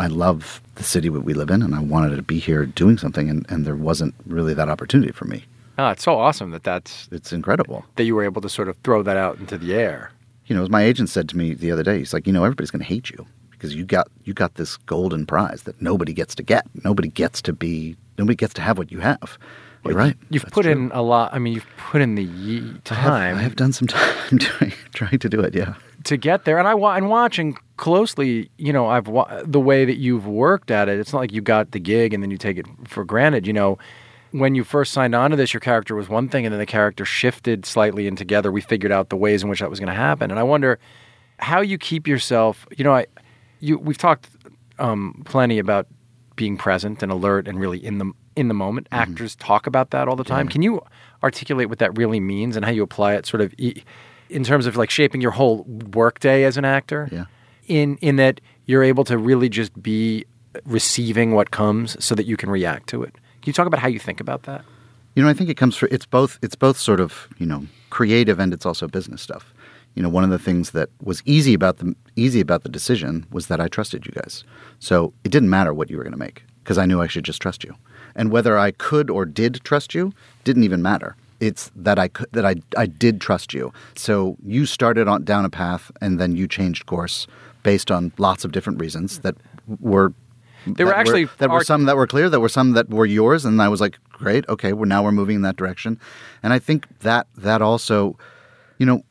[0.00, 2.98] I love the city that we live in, and I wanted to be here doing
[2.98, 5.44] something, and, and there wasn't really that opportunity for me.
[5.78, 7.84] Oh, it's so awesome that that's It's incredible.
[7.96, 10.10] that you were able to sort of throw that out into the air.
[10.46, 12.42] You know, as my agent said to me the other day, he's like, you know,
[12.44, 16.12] everybody's going to hate you because you got you got this golden prize that nobody
[16.12, 16.66] gets to get.
[16.84, 17.96] Nobody gets to be.
[18.18, 19.38] Nobody gets to have what you have.
[19.84, 20.16] You're right.
[20.28, 20.72] You've That's put true.
[20.72, 21.32] in a lot.
[21.32, 22.58] I mean, you've put in the ye-
[22.90, 25.54] I have- time I have done some time doing, trying to do it.
[25.54, 25.74] Yeah.
[26.04, 28.50] to get there, and I wa- and watching closely.
[28.58, 31.00] You know, I've wa- the way that you've worked at it.
[31.00, 33.46] It's not like you got the gig and then you take it for granted.
[33.46, 33.78] You know,
[34.30, 36.66] when you first signed on to this, your character was one thing, and then the
[36.66, 39.88] character shifted slightly, and together we figured out the ways in which that was going
[39.88, 40.30] to happen.
[40.30, 40.78] And I wonder
[41.38, 42.66] how you keep yourself.
[42.76, 43.06] You know, I
[43.58, 44.28] you we've talked
[44.78, 45.86] um, plenty about
[46.36, 48.88] being present and alert and really in the in the moment.
[48.90, 49.12] Mm-hmm.
[49.12, 50.48] Actors talk about that all the time.
[50.48, 50.80] Can you
[51.22, 53.82] articulate what that really means and how you apply it, sort of e-
[54.28, 55.64] in terms of like shaping your whole
[55.94, 57.08] workday as an actor?
[57.10, 57.24] Yeah.
[57.70, 60.26] In in that you're able to really just be
[60.64, 63.14] receiving what comes so that you can react to it.
[63.14, 64.64] Can you talk about how you think about that?
[65.14, 67.66] You know, I think it comes for it's both it's both sort of, you know,
[67.90, 69.52] creative and it's also business stuff.
[69.94, 73.26] You know, one of the things that was easy about the easy about the decision
[73.30, 74.44] was that I trusted you guys.
[74.78, 77.24] So it didn't matter what you were going to make because I knew I should
[77.24, 77.74] just trust you.
[78.14, 80.12] And whether I could or did trust you
[80.44, 81.16] didn't even matter.
[81.40, 83.72] It's that I could that I I did trust you.
[83.96, 87.26] So you started on down a path and then you changed course
[87.62, 89.36] based on lots of different reasons that
[89.80, 90.12] were
[90.66, 93.44] there were actually that were some that were clear, that were some that were yours,
[93.44, 95.98] and I was like, great, okay, well now we're moving in that direction.
[96.42, 98.18] And I think that that also,
[98.78, 99.02] you know,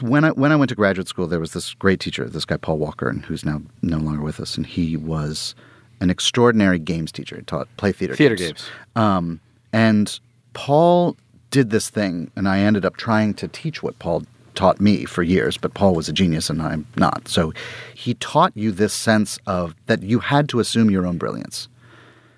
[0.00, 2.56] when I when I went to graduate school, there was this great teacher, this guy
[2.56, 5.54] Paul Walker, and who's now no longer with us, and he was
[6.00, 7.36] an extraordinary games teacher.
[7.36, 8.52] He taught play theater Theater games.
[8.52, 8.70] games.
[8.96, 9.40] Um,
[9.72, 10.18] and
[10.54, 11.16] Paul
[11.50, 14.24] did this thing, and I ended up trying to teach what Paul
[14.54, 17.28] taught me for years, but Paul was a genius and I'm not.
[17.28, 17.52] So
[17.94, 21.68] he taught you this sense of that you had to assume your own brilliance.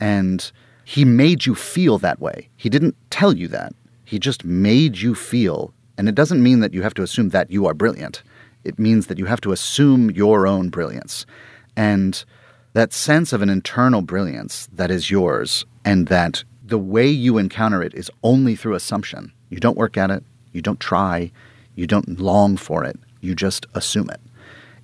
[0.00, 0.50] And
[0.84, 2.48] he made you feel that way.
[2.56, 3.74] He didn't tell you that.
[4.04, 5.72] He just made you feel.
[5.98, 8.22] And it doesn't mean that you have to assume that you are brilliant.
[8.64, 11.26] It means that you have to assume your own brilliance.
[11.76, 12.24] And
[12.72, 17.82] that sense of an internal brilliance that is yours, and that the way you encounter
[17.82, 19.32] it is only through assumption.
[19.48, 21.32] You don't work at it, you don't try,
[21.76, 24.20] you don't long for it, you just assume it,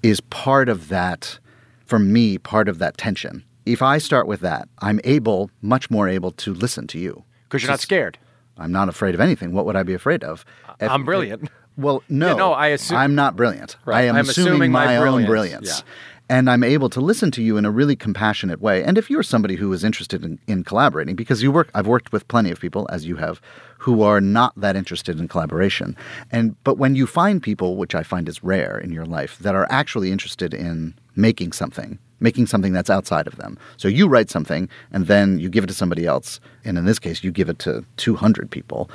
[0.02, 1.38] is part of that,
[1.84, 3.42] for me, part of that tension.
[3.66, 7.24] If I start with that, I'm able, much more able to listen to you.
[7.48, 8.18] Because you're not scared.
[8.58, 9.52] I'm not afraid of anything.
[9.52, 10.44] What would I be afraid of?
[10.80, 11.48] If- I'm brilliant.
[11.76, 13.76] well, no, Yeah, no, I assume- I'm not brilliant.
[13.84, 13.98] Right.
[13.98, 15.28] I am I'm assuming, assuming my my, own brilliance.
[15.28, 15.68] brilliance.
[15.86, 15.92] Yeah.
[16.32, 18.82] And I'm able to listen to you in a really compassionate way.
[18.82, 22.10] And if you're somebody who is interested in, in collaborating, because you work, I've worked
[22.10, 23.38] with plenty of people, as you have,
[23.76, 25.94] who are not that interested in collaboration.
[26.30, 29.54] And but when you find people, which I find is rare in your life, that
[29.54, 33.58] are actually interested in making something, making something that's outside of them.
[33.76, 36.98] So you write something and then you give it to somebody else, and in this
[36.98, 38.88] case, you give it to 200 people,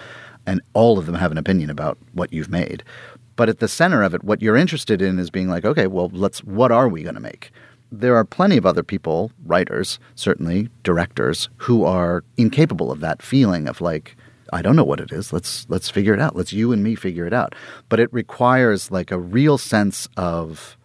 [0.48, 2.84] and all of them have an opinion about what you've made.
[3.38, 6.10] But at the center of it, what you're interested in is being like, okay, well,
[6.12, 6.44] let's.
[6.44, 7.52] What are we going to make?
[7.90, 13.70] There are plenty of other people, writers, certainly directors, who are incapable of that feeling
[13.70, 14.18] of like,
[14.52, 15.32] I don't know what it is.
[15.32, 16.36] Let's let's figure it out.
[16.36, 17.56] Let's you and me figure it out.
[17.88, 20.76] But it requires like a real sense of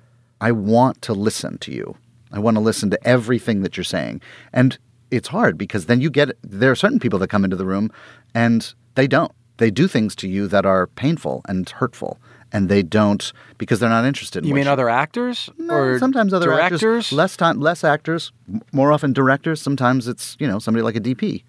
[0.41, 1.97] I want to listen to you.
[2.33, 4.21] I want to listen to everything that you're saying.
[4.53, 4.79] And
[5.11, 7.91] it's hard because then you get there are certain people that come into the room
[8.35, 9.33] and they don't.
[9.59, 12.19] They do things to you that are painful and hurtful.
[12.53, 15.49] And they don't because they're not interested in You mean other actors?
[15.57, 16.83] no, or sometimes other directors?
[16.83, 18.31] actors, less time, less actors,
[18.73, 19.61] more often directors.
[19.63, 21.45] Sometimes it's you know somebody like a DP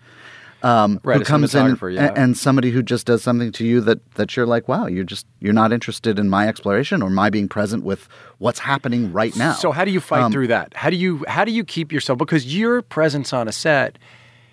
[0.64, 2.08] um, Right, who comes in yeah.
[2.08, 5.04] and, and somebody who just does something to you that that you're like, wow, you're
[5.04, 9.36] just you're not interested in my exploration or my being present with what's happening right
[9.36, 9.54] now.
[9.54, 10.74] So how do you fight Um, through that?
[10.74, 13.99] How do you how do you keep yourself because your presence on a set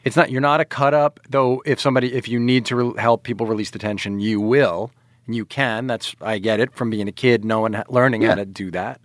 [0.03, 2.93] it's not you're not a cut up though if somebody if you need to re-
[3.01, 4.91] help people release the tension you will
[5.35, 8.71] you can that's I get it from being a kid knowing learning how to do
[8.73, 9.01] that.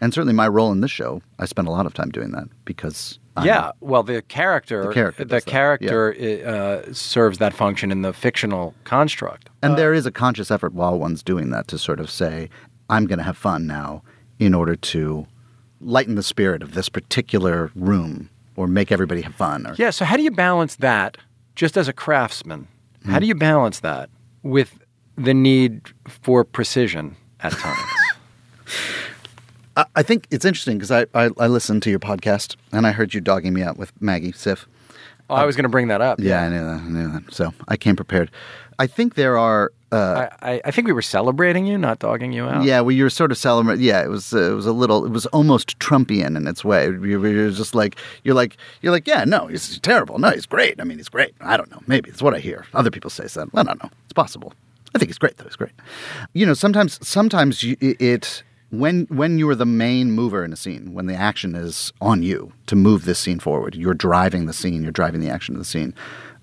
[0.00, 2.48] and certainly my role in this show, I spend a lot of time doing that
[2.64, 6.14] because I'm- yeah, well the character The character the that, character
[6.88, 9.48] uh, serves that function in the fictional construct.
[9.62, 12.48] And there is a conscious effort while one's doing that to sort of say,
[12.88, 14.02] I'm going to have fun now
[14.38, 15.26] in order to
[15.80, 19.66] lighten the spirit of this particular room or make everybody have fun.
[19.66, 21.16] Or, Yeah, so how do you balance that
[21.54, 22.66] just as a craftsman?
[23.06, 23.20] How Hmm.
[23.20, 24.10] do you balance that
[24.42, 24.79] with
[25.20, 27.78] the need for precision at times?
[29.76, 32.92] I, I think it's interesting because I, I, I listened to your podcast and I
[32.92, 34.66] heard you dogging me out with Maggie Siff.
[35.28, 36.18] Oh, I was going to bring that up.
[36.18, 36.80] Yeah, I knew that.
[36.80, 37.32] I knew that.
[37.32, 38.30] So I came prepared.
[38.80, 39.70] I think there are.
[39.92, 42.64] Uh, I, I, I think we were celebrating you, not dogging you out.
[42.64, 43.84] yeah, well, you were sort of celebrating.
[43.84, 44.32] Yeah, it was.
[44.32, 45.04] Uh, it was a little.
[45.04, 46.86] It was almost Trumpian in its way.
[46.86, 50.18] You were just like you're like you're like yeah, no, he's terrible.
[50.18, 50.80] No, he's great.
[50.80, 51.34] I mean, he's great.
[51.40, 51.80] I don't know.
[51.86, 52.64] Maybe it's what I hear.
[52.74, 53.48] Other people say so.
[53.54, 53.90] I don't know.
[54.04, 54.52] It's possible.
[54.94, 55.44] I think it's great though.
[55.44, 55.72] He's great.
[56.32, 60.56] You know, sometimes sometimes you, it when when you are the main mover in a
[60.56, 64.52] scene, when the action is on you to move this scene forward, you're driving the
[64.52, 64.82] scene.
[64.82, 65.94] You're driving the action of the scene.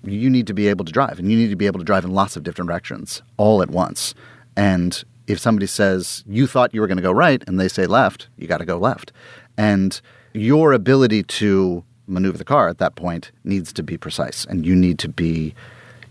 [0.04, 2.04] You need to be able to drive, and you need to be able to drive
[2.04, 4.14] in lots of different directions all at once.
[4.56, 7.86] And if somebody says you thought you were going to go right, and they say
[7.86, 9.12] left, you got to go left.
[9.56, 10.00] And
[10.34, 14.76] your ability to maneuver the car at that point needs to be precise, and you
[14.76, 15.54] need to be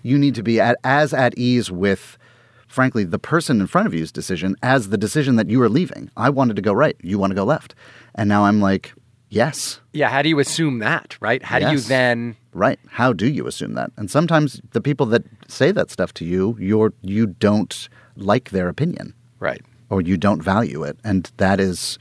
[0.03, 2.16] you need to be at, as at ease with
[2.67, 6.09] frankly the person in front of you's decision as the decision that you are leaving.
[6.17, 6.95] I wanted to go right.
[7.01, 7.73] You want to go left.
[8.15, 8.93] And now i'm like
[9.29, 9.81] yes.
[9.91, 10.09] Yeah.
[10.09, 11.43] How do you assume that, right?
[11.43, 12.35] How do you then?
[12.53, 12.79] right.
[12.87, 13.91] How do you assume that?
[13.97, 18.69] And sometimes the people that say that stuff to you you're you don't like their
[18.69, 19.13] opinion.
[19.39, 19.61] Right.
[19.89, 20.97] or you don't value it.
[21.03, 21.99] And that is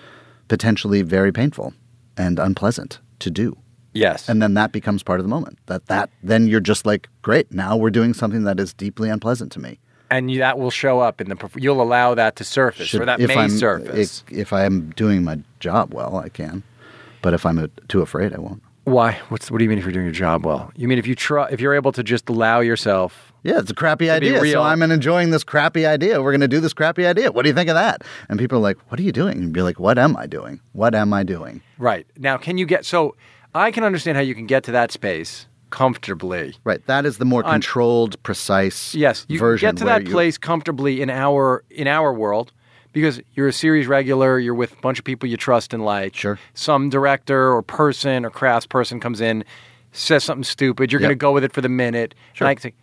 [0.49, 1.75] potentially very painful
[2.17, 3.57] and unpleasant to do.
[3.93, 4.29] Yes.
[4.29, 5.59] and then that becomes part of the moment.
[5.67, 7.51] That that then you're just like great.
[7.53, 9.79] Now we're doing something that is deeply unpleasant to me
[10.11, 11.51] and you, that will show up in the.
[11.57, 14.25] You'll allow that to surface, or that may I'm, surface.
[14.29, 16.63] If, if I'm doing my job well, I can.
[17.23, 18.63] But if I'm uh, too afraid, I won't.
[18.85, 19.19] Why?
[19.31, 20.71] What's what do you mean if you're doing your job well?
[20.77, 23.75] You mean if you try, if you're able to just allow yourself Yeah, it's a
[23.75, 24.41] crappy idea.
[24.53, 26.23] So I'm enjoying this crappy idea.
[26.23, 27.33] We're going to do this crappy idea.
[27.33, 28.03] What do you think of that?
[28.29, 30.61] And people are like, "What are you doing?" And be like, "What am I doing?
[30.73, 32.07] What am I doing?" Right.
[32.17, 33.17] Now, can you get so
[33.57, 36.55] I can understand how you can get to that space comfortably.
[36.65, 36.85] Right.
[36.87, 39.69] That is the more On- controlled, precise Yes, you version.
[39.69, 42.53] get to that you- place comfortably in our in our world
[42.93, 46.17] because you're a series regular, you're with a bunch of people you trust and like.
[46.17, 46.39] Sure.
[46.55, 49.45] Some director or person or crafts person comes in,
[49.93, 51.09] says something stupid, you're Yep.
[51.09, 52.15] going to go with it for the minute.
[52.33, 52.47] Sure.
[52.49, 52.75] And I think,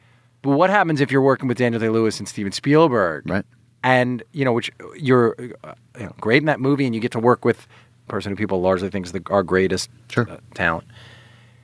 [0.44, 3.30] but what happens if you're working with Daniel Day Lewis and Steven Spielberg?
[3.30, 3.46] Right.
[3.86, 7.12] and you know which you're uh, you know, great in that movie and you get
[7.12, 7.68] to work with
[8.08, 10.26] a person who people largely think is the, our greatest Sure.
[10.30, 10.86] uh, talent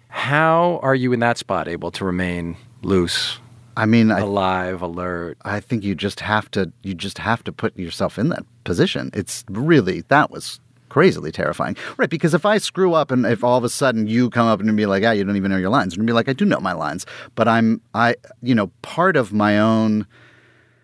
[0.09, 3.39] how are you in that spot able to remain loose
[3.79, 6.69] I mean, I, alive alert I think you just have to.
[6.83, 9.09] You just have to put yourself in that position.
[9.13, 12.09] It's really that was crazily terrifying, right?
[12.09, 14.75] Because if I screw up and if all of a sudden you come up and
[14.75, 16.59] be like, "Ah, you don't even know your lines," and be like, "I do know
[16.59, 17.05] my lines,"
[17.35, 20.05] but I'm I you know part of my own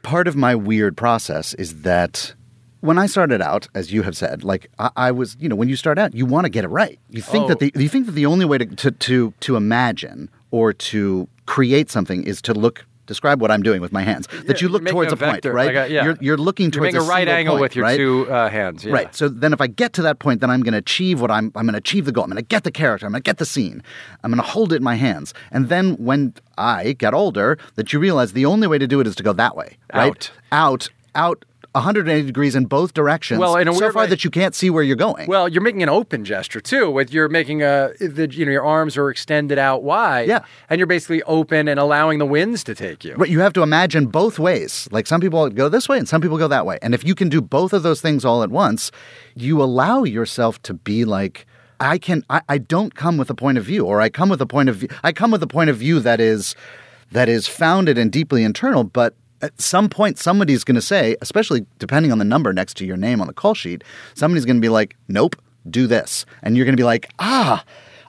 [0.02, 2.34] part of my weird process is that
[2.86, 5.70] when I started out, as you have said, like I, I was, you know, when
[5.70, 7.00] you start out, you want to get it right.
[7.10, 7.48] You think Oh.
[7.50, 11.28] that the you think that the only way to, to to to imagine or to
[11.46, 14.26] create something is to look describe what I'm doing with my hands.
[14.48, 15.68] that you you're look towards a a, point, right?
[15.76, 16.04] like a- yeah.
[16.06, 17.98] You're you're looking you're towards making a right angle point, with your right?
[17.98, 18.94] two uh, hands yeah.
[18.94, 19.16] Right.
[19.16, 21.52] So then if I get to that point, then I'm going to achieve what I'm
[21.56, 22.24] I'm going to achieve the goal.
[22.24, 23.06] I'm going to get the character.
[23.06, 23.84] I'm going to get the scene.
[24.24, 25.34] I'm going to hold it in my hands.
[25.52, 29.06] And then when I get older, that you realize the only way to do it
[29.08, 30.08] is to go that way, right?
[30.08, 30.32] Out.
[30.52, 33.40] Out, out 180 degrees in both directions.
[33.40, 35.28] Well, in so far way- that you can't see where you're going.
[35.28, 38.66] well you're making an open gesture too with you're making a the, you know your
[38.66, 40.40] arms are extended out wide Yeah.
[40.70, 43.62] and you're basically open and allowing the winds to take you But you have to
[43.62, 44.88] imagine both ways.
[44.92, 46.80] Like some people go this way and some people go that way.
[46.82, 48.92] And if you can do both of those things all at once,
[49.36, 51.46] you allow yourself to be like,
[51.80, 54.42] I can I, I don't come with a point of view, or I come with
[54.42, 56.56] a point of view I come with a point of view that is
[57.12, 59.14] that is founded and deeply internal, but
[59.46, 63.22] at some point somebody's gonna say, especially depending on the number next to your name
[63.22, 63.84] on the call sheet,
[64.14, 65.36] somebody's gonna be like, Nope,
[65.70, 66.26] do this.
[66.44, 67.64] And you're gonna be like, ah,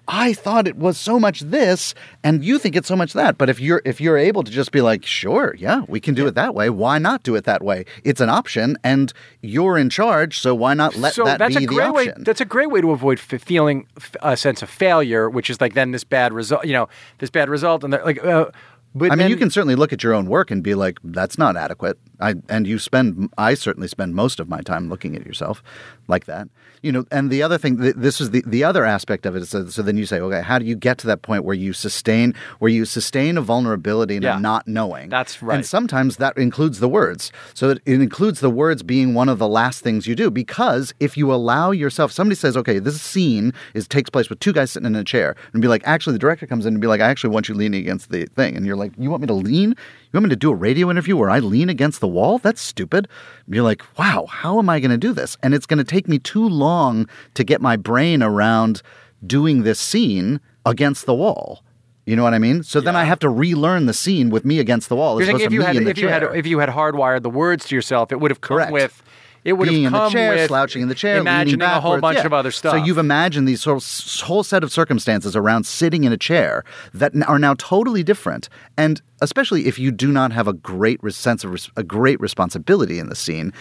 [0.09, 3.39] I thought it was so much this, and you think it's so much that.
[3.39, 6.29] But if you're if you're able to just be like, sure, yeah, we can do
[6.29, 6.71] it that way.
[6.71, 7.87] Why not do it that way?
[8.05, 9.13] It's an option, and
[9.43, 12.09] you're in charge, so why not let so that that's be a the great way.
[12.11, 12.23] option?
[12.23, 15.61] That's a great way to avoid f- feeling f- a sense of failure, which is
[15.61, 16.65] like then this bad result.
[16.65, 18.51] You know, this bad result, and like, uh,
[18.97, 20.99] but I mean, then- you can certainly look at your own work and be like,
[21.05, 25.15] "That's not adequate." I and you spend, I certainly spend most of my time looking
[25.17, 25.63] at yourself
[26.09, 26.49] like that.
[26.83, 29.43] You know, and the other thing, th- this is the the other aspect of it.
[29.43, 31.55] Is so, so then you say, okay, how do you get to that point where
[31.55, 34.37] you sustain, where you sustain a vulnerability and Yeah.
[34.37, 35.09] a not knowing?
[35.09, 35.57] That's right.
[35.57, 37.33] And sometimes that includes the words.
[37.55, 40.95] So it, it includes the words being one of the last things you do because
[41.01, 44.71] if you allow yourself, somebody says, okay, this scene is takes place with two guys
[44.71, 47.01] sitting in a chair, and be like, actually, the director comes in and be like,
[47.01, 49.35] I actually want you leaning against the thing, and you're like, you want me to
[49.35, 49.75] lean?
[50.07, 52.39] You want me to do a radio interview where I lean against the wall?
[52.39, 53.09] That's stupid.
[53.49, 55.37] You're like, wow, how am I going to do this?
[55.43, 58.83] And it's going to take me too long to get my brain around
[59.27, 61.63] doing this scene against the wall.
[62.07, 62.63] You know what I mean?
[62.63, 65.21] So then I have to relearn the scene with me against the wall.
[65.21, 66.69] You're as opposed if you me had in the if you had if you had
[66.69, 68.73] hardwired the words to yourself, it would have come Correct.
[68.73, 69.03] with
[69.47, 72.01] It would being have in the chair, with slouching in the chair, imagining a whole
[72.01, 72.27] bunch Yeah.
[72.27, 72.73] of other stuff.
[72.73, 73.81] So you've imagined these whole,
[74.25, 78.49] whole set of circumstances around sitting in a chair that are now totally different.
[78.77, 82.99] And especially if you do not have a great sense of res- a great responsibility
[82.99, 83.53] in the scene,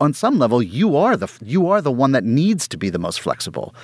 [0.00, 2.98] on some level you are the you are the one that needs to be the
[2.98, 3.74] most flexible.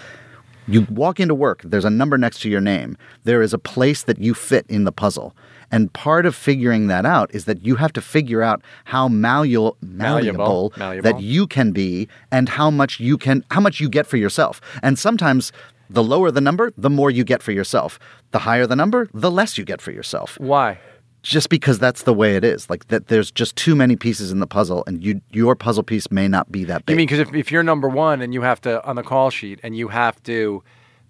[0.67, 2.97] You walk into work, there's a number next to your name.
[3.25, 5.35] There is a place that you fit in the puzzle.
[5.73, 9.79] And part of figuring that out is that you have to figure out how malleable,
[9.81, 11.03] malleable, Malleable.
[11.03, 14.61] that you can be and how much you can how much you get for yourself.
[14.83, 15.51] And sometimes
[15.89, 17.99] the lower the number, the more you get for yourself.
[18.31, 20.39] The higher the number, the less you get for yourself.
[20.39, 20.79] Why?
[21.23, 22.69] Just because that's the way it is.
[22.69, 26.11] Like that there's just too many pieces in the puzzle and you your puzzle piece
[26.11, 26.95] may not be that big.
[26.95, 29.31] You mean because if, if you're number one and you have to on the call
[29.31, 30.63] sheet and you have to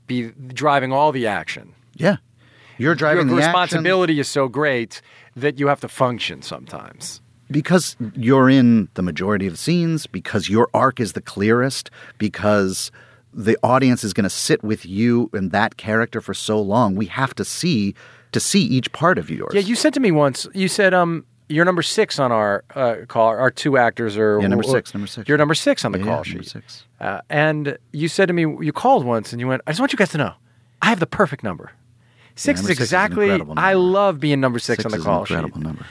[0.06, 2.16] be driving all the action, yeah.
[2.82, 3.60] You're driving your the action.
[3.60, 5.00] responsibility is so great
[5.36, 7.20] that you have to function sometimes.
[7.50, 12.90] because you're in the majority of the scenes, because your arc is the clearest, because
[13.34, 17.06] the audience is going to sit with you and that character for so long, we
[17.06, 17.94] have to see
[18.32, 19.52] to see each part of yours.
[19.54, 20.46] Yeah, you said to me once.
[20.54, 23.28] You said, "Um, you're number six on our uh, call.
[23.28, 25.28] Our two actors are Yeah, number six, number six.
[25.28, 26.34] You're number six on the Yeah, call yeah, sheet.
[26.36, 26.84] number six.
[27.00, 29.92] Uh, and you said to me, you called once, and you went, "I just want
[29.92, 30.32] you guys to know,
[30.80, 31.72] I have the perfect number.
[32.34, 33.24] Six number is six is exactly.
[33.26, 35.34] incredible I love being number six, Six on the is call an sheet.
[35.34, 35.86] incredible number.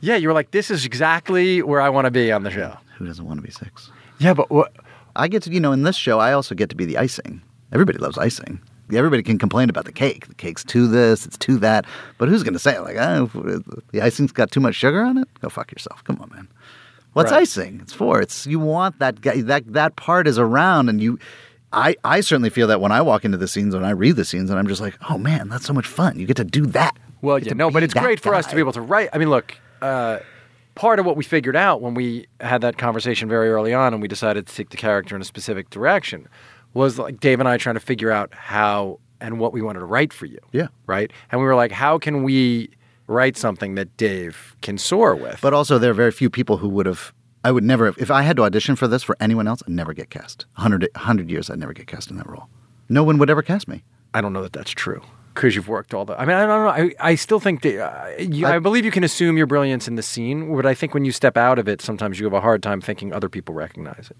[0.00, 2.76] Yeah, you were like, this is exactly where I want to be on the show.
[2.98, 3.90] Who doesn't want to be six?
[4.18, 4.72] Yeah, but what?
[5.16, 7.42] I get to, you know, in this show, I also get to be the icing.
[7.72, 8.60] Everybody loves icing.
[8.94, 10.28] Everybody can complain about the cake.
[10.28, 11.84] The cake's too this, it's too that.
[12.18, 13.26] But who's going to say, like, oh,
[13.92, 15.26] the icing's got too much sugar on it?
[15.40, 16.04] Go fuck yourself.
[16.04, 16.48] Come on, man.
[17.14, 17.40] What's Right.
[17.42, 17.80] icing?
[17.82, 18.20] It's for.
[18.20, 19.40] It's you want that guy.
[19.40, 21.18] That that part is around, and you.
[21.72, 24.24] I I certainly feel that when I walk into the scenes and I read the
[24.24, 26.18] scenes, and I'm just like, oh man, that's so much fun.
[26.18, 26.96] You get to do that.
[27.22, 29.08] Well, yeah, no, but it's great for us to be able to write.
[29.12, 30.18] I mean, look, uh,
[30.74, 34.00] part of what we figured out when we had that conversation very early on and
[34.00, 36.28] we decided to take the character in a specific direction
[36.74, 39.86] was like Dave and I trying to figure out how and what we wanted to
[39.86, 40.38] write for you.
[40.52, 40.68] Yeah.
[40.86, 41.10] Right?
[41.32, 42.70] And we were like, how can we
[43.06, 45.40] write something that Dave can soar with?
[45.40, 47.12] But also, there are very few people who would have.
[47.46, 47.96] I would never have.
[47.96, 50.46] If I had to audition for this for anyone else, I'd never get cast.
[50.56, 52.48] 100, 100 years, I'd never get cast in that role.
[52.88, 53.84] No one would ever cast me.
[54.12, 55.00] I don't know that that's true.
[55.32, 56.20] Because you've worked all the.
[56.20, 56.68] I mean, I don't know.
[56.98, 57.78] I, I still think that.
[57.80, 60.74] Uh, you, I, I- believe you can assume your brilliance in the scene, but I
[60.74, 63.28] think when you step out of it, sometimes you have a hard time thinking other
[63.28, 64.16] people recognize it.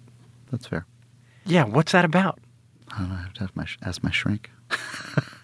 [0.53, 0.87] That's fair.
[1.45, 2.39] Yeah, what's that about?
[2.95, 3.17] I don't know.
[3.17, 4.51] I have to ask my, ask my shrink.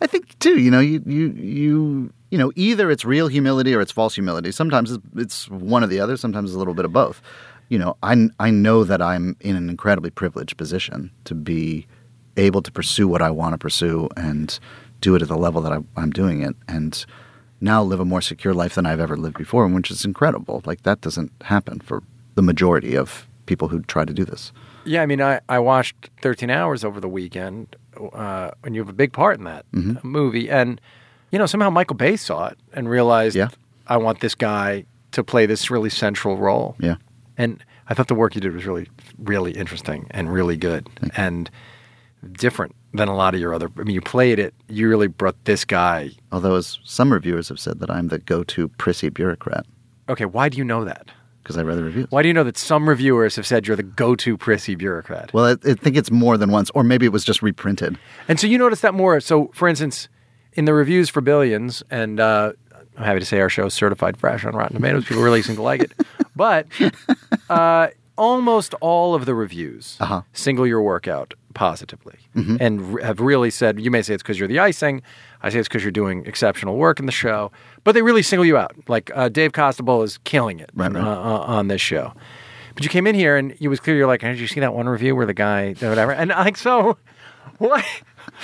[0.00, 0.58] I think too.
[0.58, 4.50] You know, you you you you know, either it's real humility or it's false humility.
[4.52, 6.16] Sometimes it's, one or the other.
[6.16, 7.22] Sometimes it's a little bit of both.
[7.68, 11.86] You know, I I know that I'm in an incredibly privileged position to be
[12.36, 14.58] able to pursue what I want to pursue and
[15.00, 17.04] do it at the level that I, I'm doing it, and
[17.60, 20.62] now live a more secure life than I've ever lived before, which is incredible.
[20.64, 22.02] Like that doesn't happen for
[22.34, 24.52] the majority of people who try to do this.
[24.84, 27.74] Yeah, I mean, I, I watched 13 Hours over the weekend,
[28.12, 30.06] uh, and you have a big part in that Mm-hmm.
[30.06, 30.50] movie.
[30.50, 30.80] And,
[31.32, 33.48] you know, somehow Michael Bay saw it and realized, Yeah.
[33.88, 36.76] I want this guy to play this really central role.
[36.78, 36.96] Yeah.
[37.38, 38.88] And I thought the work you did was really,
[39.18, 41.50] really interesting and really good and
[42.32, 43.70] different than a lot of your other.
[43.78, 46.10] I mean, you played it, you really brought this guy.
[46.32, 49.66] Although, as some reviewers have said, that I'm the go-to prissy bureaucrat
[50.08, 51.10] Okay, why do you know that?
[51.46, 52.06] Because I read the reviews.
[52.10, 55.32] Why do you know that some reviewers have said you're the go to prissy bureaucrat?
[55.32, 57.96] Well, I, I think it's more than once, or maybe it was just reprinted.
[58.26, 59.20] And so you notice that more.
[59.20, 60.08] So, for instance,
[60.54, 62.52] in the reviews for Billions, and uh,
[62.96, 65.04] I'm happy to say our show is certified fresh on Rotten Tomatoes.
[65.04, 65.92] People really seem to like it.
[66.36, 66.66] But
[67.48, 67.88] uh,
[68.18, 70.22] almost all of the reviews Uh-huh.
[70.32, 72.18] single your workout positively
[72.60, 75.00] and r- have really said, you may say it's because you're the icing.
[75.46, 77.52] I say it's because you're doing exceptional work in the show.
[77.84, 78.74] But they really single you out.
[78.88, 81.04] Like uh, Dave Costabile is killing it Right, right.
[81.04, 82.12] Uh, uh, on this show.
[82.74, 84.74] But you came in here and it was clear you're like, did you see that
[84.74, 86.12] one review where the guy, whatever?
[86.12, 86.98] And I'm like, so
[87.58, 87.84] what?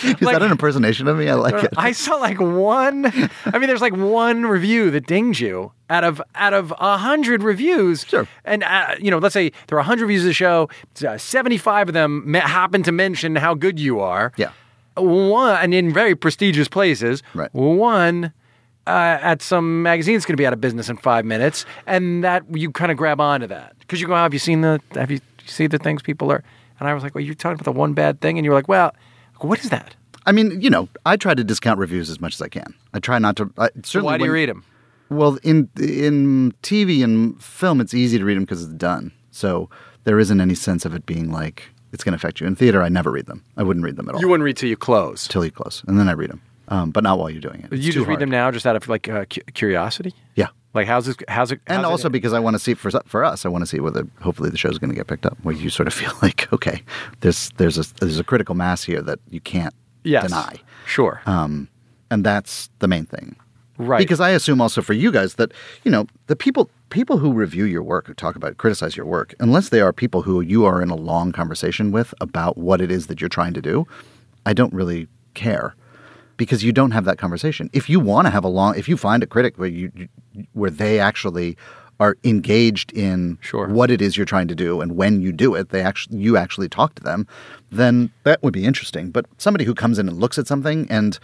[0.05, 1.29] Is that an impersonation of me?
[1.29, 1.75] I like it.
[1.77, 3.07] I saw like one.
[3.47, 7.43] I mean, there's like one review that dinged you out of out of a hundred
[7.43, 8.05] reviews.
[8.07, 8.29] Sure.
[8.45, 10.69] And uh, you know, let's say there are a hundred reviews of the show.
[11.07, 14.33] Uh, Seventy-five of them happen to mention how good you are.
[14.37, 14.53] Yeah.
[14.97, 17.23] One, and in very prestigious places.
[17.35, 17.53] Right.
[17.55, 18.33] One.
[18.85, 22.25] Uh, at some magazine magazine's going to be out of business in five minutes, and
[22.25, 24.81] that you kind of grab onto that because you go, "Have you seen the?
[24.97, 26.43] Have you see the things people are?"
[26.81, 28.57] And I was like, "Well, you're talking about the one bad thing," and you were
[28.57, 28.93] like, "Well,
[29.39, 29.95] what is that?
[30.27, 32.75] I mean, you know, I try to discount reviews as much as I can.
[32.93, 33.53] I try not to.
[33.57, 34.65] I, certainly Why do you read them?"
[35.11, 39.13] Well, in in TV and film, it's easy to read them because it's done.
[39.31, 39.71] So
[40.05, 42.47] there isn't any sense of it being like it's going to affect you.
[42.47, 43.45] In theater, I never read them.
[43.57, 45.29] I wouldn't read them at all You wouldn't read till you close.
[45.29, 46.41] till you close, and then I read them.
[46.69, 47.73] Um, but not while you're doing it.
[47.73, 50.15] It's you just read them now, just out of like uh, cu- curiosity.
[50.37, 51.17] Yeah, Like how's this?
[51.29, 51.61] How's it?
[51.67, 53.79] and also it, because I want to see for for us, I want to see
[53.81, 55.37] whether hopefully the show's going to get picked up.
[55.43, 56.83] Where you sort of feel like, okay,
[57.21, 59.75] there's there's a there's a critical mass here that you can't
[60.05, 60.55] yes, deny,
[60.87, 61.21] Sure.
[61.27, 61.69] um,
[62.11, 63.37] and that's the main thing.
[63.83, 63.99] Right.
[63.99, 65.53] Because I assume also for you guys that
[65.85, 69.35] you know the people people who review your work, who talk about, criticize your work,
[69.41, 72.91] unless they are people who you are in a long conversation with about what it
[72.91, 73.87] is that you're trying to do,
[74.45, 75.75] I don't really care
[76.37, 77.71] because you don't have that conversation.
[77.73, 80.09] If you want to have a long, if you find a critic where you
[80.53, 81.57] where they actually
[82.01, 83.69] are engaged in Sure.
[83.69, 86.37] what it is you're trying to do and when you do it they actually you
[86.37, 87.29] actually talk to them
[87.71, 91.19] then that would be interesting but somebody who comes in and looks at something and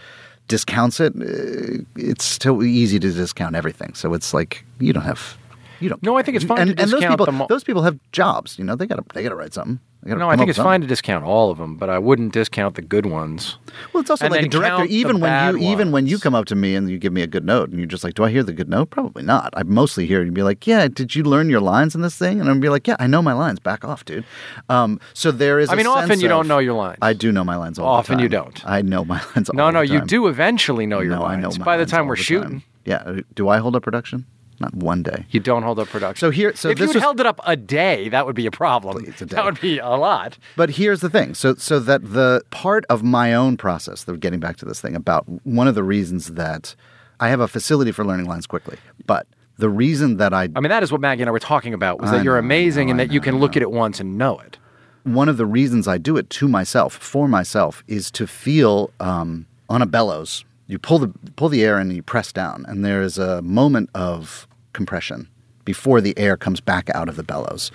[0.49, 3.93] discounts it uh, it's still easy to discount everything.
[3.93, 5.37] So it's like you don't have
[5.79, 7.63] you don't No, I think it's fine and, to and those people the mo- those
[7.63, 10.57] people have jobs you know they gotta they gotta write something no, I think it's
[10.57, 13.57] fine to discount all of them, but I wouldn't discount the good ones.
[13.91, 14.85] Well, it's also and like a director.
[14.85, 17.27] Even when you even when you come up to me and you give me a
[17.27, 19.53] good note, and you're just like, "Do I hear the good note?" Probably not.
[19.57, 22.39] I mostly hear you be like, "Yeah, did you learn your lines in this thing?"
[22.39, 23.59] And I'm be like, "Yeah, I know my lines.
[23.59, 24.23] Back off, dude."
[24.69, 25.69] Um, so there is.
[25.69, 26.99] I mean, often you don't know your lines.
[27.01, 28.65] I do know my lines all Often you don't.
[28.65, 29.51] I know my lines.
[29.53, 31.43] No, all no, you do eventually know your no, I lines.
[31.43, 32.63] know my By the time we're shooting, time.
[32.85, 33.19] Yeah.
[33.35, 34.25] Do I hold up production?
[34.59, 35.25] Not one day.
[35.29, 36.19] you don't hold up production.
[36.19, 38.51] So here- so if you was- held it up a day, that would be a
[38.51, 39.05] problem.
[39.05, 39.25] A.
[39.25, 40.37] That would be a lot.
[40.57, 41.33] But here's the thing.
[41.33, 44.95] So so that the part of my own process, the getting back to this thing
[44.95, 46.75] about one of the reasons that
[47.19, 50.69] I have a facility for learning lines quickly, but the reason that I I mean,
[50.69, 51.99] that is what Maggie and I were talking about.
[52.01, 54.17] Was I that you're amazing know, and that you can look at it once and
[54.17, 54.57] know it.
[55.03, 59.45] one of the reasons I do it to myself, for myself, is to feel um,
[59.69, 60.43] on a bellows.
[60.67, 63.89] You pull the pull the air and you press down, and there is a moment
[63.95, 65.27] of compression
[65.65, 67.71] before the air comes back out of the bellows.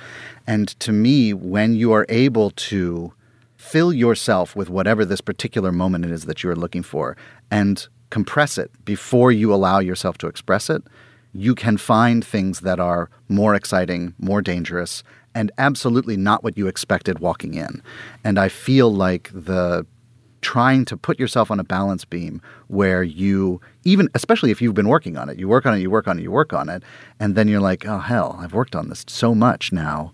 [0.47, 3.12] And to me, when you are able to
[3.57, 7.16] fill yourself with whatever this particular moment it is that you are looking for
[7.51, 10.82] and compress it before you allow yourself to express it,
[11.32, 15.03] you can find things that are more exciting, more dangerous,
[15.34, 17.82] and absolutely not what you expected walking in.
[18.22, 19.86] And I feel like the
[20.53, 22.34] trying to put yourself on a balance beam
[22.68, 25.90] where you even especially if you've been working on it you work on it you
[25.90, 26.82] work on it you work on it
[27.18, 30.12] and then you're like oh hell i've worked on this so much now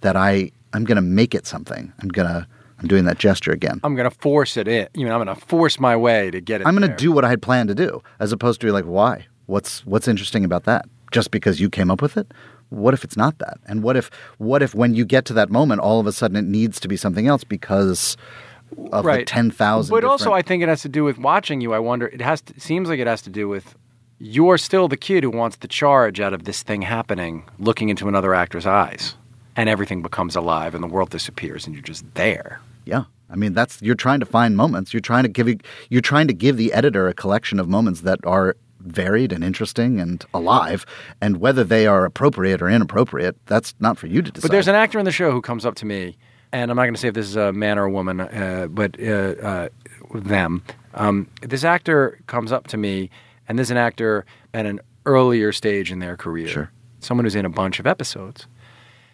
[0.00, 1.92] that i i'm going to make it something.
[2.00, 2.46] I'm going to
[2.78, 3.80] i'm doing that gesture again.
[3.84, 4.88] I'm going to force it in.
[4.94, 6.66] You know, I'm going to force my way to get it.
[6.66, 8.84] i'm going to do what i had planned to do as opposed to be like
[8.98, 9.26] why?
[9.52, 10.82] What's what's interesting about that?
[11.12, 12.28] Just because you came up with it?
[12.70, 13.56] What if it's not that?
[13.68, 16.36] And what if what if when you get to that moment all of a sudden
[16.36, 18.16] it needs to be something else because
[18.92, 19.26] of the right.
[19.26, 21.72] 10,000 But also, I think it has to do with watching you.
[21.74, 22.06] I wonder.
[22.06, 22.40] It has.
[22.42, 23.74] To, seems like it has to do with
[24.18, 28.08] you're still the kid who wants the charge out of this thing happening, looking into
[28.08, 29.14] another actor's eyes,
[29.56, 32.60] and everything becomes alive, and the world disappears, and you're just there.
[32.84, 33.04] Yeah.
[33.28, 34.94] I mean, that's you're trying to find moments.
[34.94, 35.48] You're trying to give
[35.90, 40.00] you're trying to give the editor a collection of moments that are varied and interesting
[40.00, 40.86] and alive,
[41.20, 44.42] and whether they are appropriate or inappropriate, that's not for you to decide.
[44.42, 46.16] But there's an actor in the show who comes up to me,
[46.52, 48.66] and I'm not going to say if this is a man or a woman, uh,
[48.70, 49.68] but uh, uh,
[50.14, 50.62] them.
[50.94, 53.10] Um, this actor comes up to me,
[53.48, 54.24] and this is an actor
[54.54, 56.48] at an earlier stage in their career.
[56.48, 56.70] Sure.
[57.00, 58.46] Someone who's in a bunch of episodes.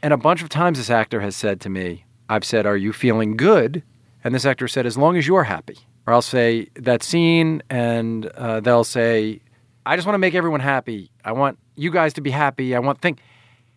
[0.03, 2.93] And a bunch of times this actor has said to me, I've said, Are you
[2.93, 3.83] feeling good?
[4.25, 5.79] And this actor said, As long as you're happy.
[6.07, 9.41] Or I'll say, That scene, and uh, they'll say,
[9.85, 11.11] I just want to make everyone happy.
[11.25, 12.75] I want you guys to be happy.
[12.75, 13.21] I want think.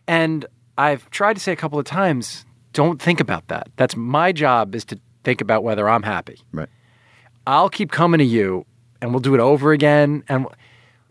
[0.07, 0.45] And
[0.77, 2.45] I've tried to say a couple of times,
[2.75, 3.69] don't think about that.
[3.77, 6.39] That's my job is to think about whether I'm happy.
[6.51, 6.69] right.
[7.47, 8.65] I'll keep coming to you
[9.01, 10.23] and we'll do it over again.
[10.29, 10.45] And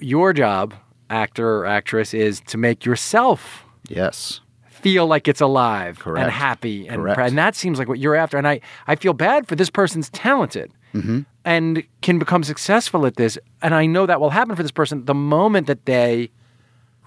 [0.01, 0.75] your job,
[1.11, 4.41] actor or actress, is to make yourself Yes.
[4.69, 6.23] feel like it's alive Correct.
[6.25, 6.87] and happy.
[6.89, 7.19] And, Correct.
[7.21, 8.37] and that seems like what you're after.
[8.37, 11.21] And I, I feel bad for this person's talented Mm-hmm.
[11.45, 13.37] and can become successful at this.
[13.63, 16.31] And I know that will happen for this person the moment that they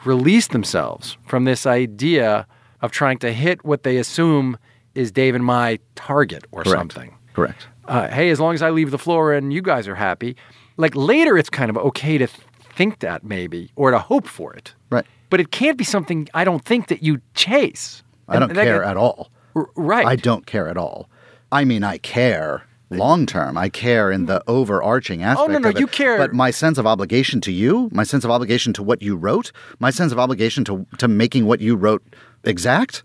[0.03, 2.45] release themselves from this idea
[2.81, 4.57] of trying to hit what they assume
[4.95, 6.79] is Dave and my target or Correct.
[6.79, 7.67] something Correct.
[7.85, 10.35] uh, hey, as long as I leave the floor and you guys are happy.
[10.77, 12.39] Like later, it's kind of okay to th-
[12.75, 14.73] think that maybe or to hope for it.
[14.91, 15.05] Right.
[15.29, 18.03] But it can't be something I don't think that you chase.
[18.27, 19.29] I don't And care at all.
[19.55, 20.05] R- right.
[20.05, 21.09] I don't care at all.
[21.51, 23.57] I mean, I care long term.
[23.57, 25.49] I care in the overarching aspect.
[25.49, 25.79] Oh, no, no, it.
[25.79, 29.01] you care- But my sense of obligation to you, my sense of obligation to what
[29.01, 32.03] you wrote, my sense of obligation to to making what you wrote
[32.43, 33.03] exact.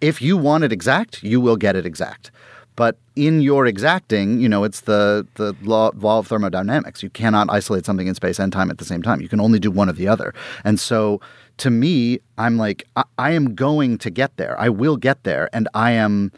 [0.00, 2.30] If you want it exact, you will get it exact.
[2.76, 7.02] But in your exacting, you know, it's the the law, law of thermodynamics.
[7.02, 9.20] You cannot isolate something in space and time at the same time.
[9.20, 10.34] You can only do one or the other.
[10.64, 11.20] And so,
[11.58, 14.60] to me, I'm like, I, I am going to get there.
[14.60, 16.32] I will get there, and I am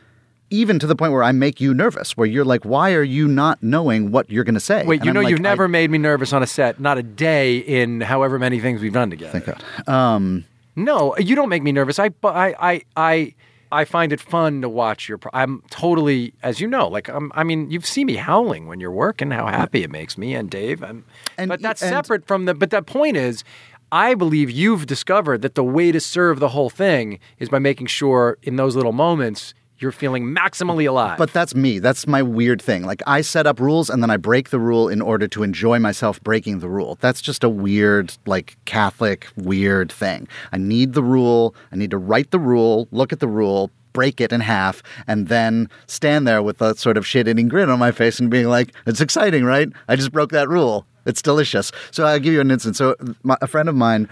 [0.51, 3.27] even to the point where I make you nervous, where you're like, why are you
[3.27, 4.85] not knowing what you're going to say?
[4.85, 6.99] Wait, And you know like, you've never I, made me nervous on a set, not
[6.99, 9.41] a day in however many things we've done together.
[9.41, 9.89] Thank God.
[9.89, 10.45] Um,
[10.77, 11.99] No, you don't make me nervous.
[11.99, 13.35] I, I, I, I,
[13.72, 15.18] I find it fun to watch your.
[15.18, 17.33] Pro- I'm totally, as you know, like I'm.
[17.35, 19.31] I mean, you've seen me howling when you're working.
[19.31, 20.83] How happy it makes me and Dave.
[20.85, 21.05] I'm,
[21.39, 22.55] And but that's and- separate from the.
[22.55, 23.43] But the point is,
[23.91, 27.87] I believe you've discovered that the way to serve the whole thing is by making
[27.87, 31.18] sure in those little moments you're feeling maximally alive.
[31.18, 31.79] But that's me.
[31.79, 32.85] That's my weird thing.
[32.85, 35.79] Like I set up rules and then I break the rule in order to enjoy
[35.79, 36.99] myself breaking the rule.
[37.01, 40.29] That's just a weird, like Catholic weird thing.
[40.53, 41.55] I need the rule.
[41.72, 45.29] I need to write the rule, look at the rule, break it in half, and
[45.29, 48.74] then stand there with a sort of shit-eating grin on my face and being like,
[48.87, 49.70] "It's exciting, right?
[49.89, 50.87] I just broke that rule.
[51.07, 52.77] It's delicious." So I'll give you an instance.
[52.77, 54.07] So my, a friend of mine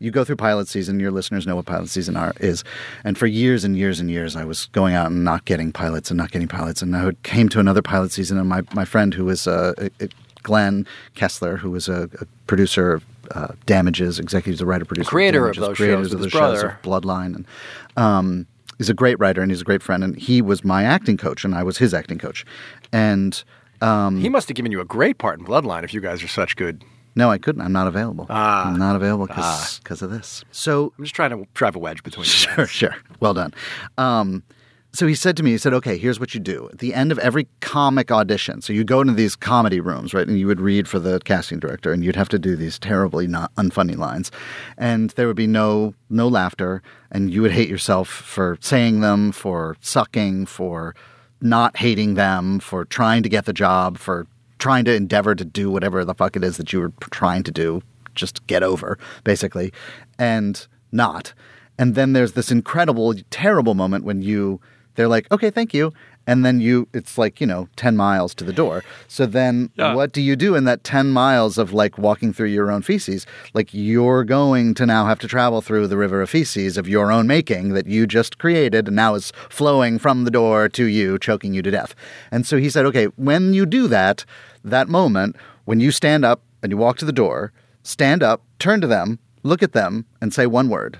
[0.00, 1.00] you go through pilot season.
[1.00, 2.64] Your listeners know what pilot season are, is,
[3.04, 6.10] and for years and years and years, I was going out and not getting pilots
[6.10, 9.12] and not getting pilots, and I came to another pilot season, and my my friend
[9.12, 9.88] who was uh,
[10.42, 15.54] Glenn Kessler, who was a, a producer of uh, Damages, executive writer producer, Creator of
[15.56, 17.46] Damages, those creators shows of the shows of Bloodline, and
[17.96, 18.46] um,
[18.78, 21.44] he's a great writer and he's a great friend, and he was my acting coach,
[21.44, 22.44] and I was his acting coach,
[22.92, 23.42] and.
[23.80, 26.28] Um, he must have given you a great part in Bloodline if you guys are
[26.28, 26.82] such good.
[27.14, 27.62] No, I couldn't.
[27.62, 28.26] I'm not available.
[28.30, 28.68] Ah.
[28.68, 30.44] I'm not available because of this.
[30.52, 32.30] So I'm just trying to drive a wedge between you.
[32.30, 32.96] Sure, sure.
[33.20, 33.52] Well done.
[33.96, 34.42] Um,
[34.92, 36.68] so he said to me, he said, okay, here's what you do.
[36.72, 40.26] At the end of every comic audition, so you go into these comedy rooms, right,
[40.26, 43.26] and you would read for the casting director, and you'd have to do these terribly
[43.26, 44.30] not unfunny lines,
[44.78, 49.30] and there would be no no laughter, and you would hate yourself for saying them,
[49.30, 50.94] for sucking, for
[51.40, 54.26] not hating them, for trying to get the job, for
[54.58, 57.50] trying to endeavor to do whatever the fuck it is that you were trying to
[57.52, 57.82] do,
[58.14, 59.72] just get over, basically,
[60.18, 61.32] and not.
[61.78, 64.60] And then there's this incredible, terrible moment when you,
[64.96, 65.92] they're like, okay, thank you.
[66.26, 68.84] And then you, it's like, you know, 10 miles to the door.
[69.06, 69.94] So then Yeah.
[69.94, 73.24] what do you do in that 10 miles of like walking through your own feces?
[73.54, 77.10] Like you're going to now have to travel through the river of feces of your
[77.10, 81.18] own making that you just created and now is flowing from the door to you,
[81.18, 81.94] choking you to death.
[82.30, 84.26] And so he said, okay, when you do that,
[84.64, 87.52] that moment, when you stand up and you walk to the door,
[87.82, 90.98] stand up, turn to them, look at them, and say one word.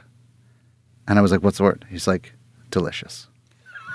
[1.07, 1.87] And I was like, what's the word?
[1.89, 2.35] He's like,
[2.71, 3.29] delicious.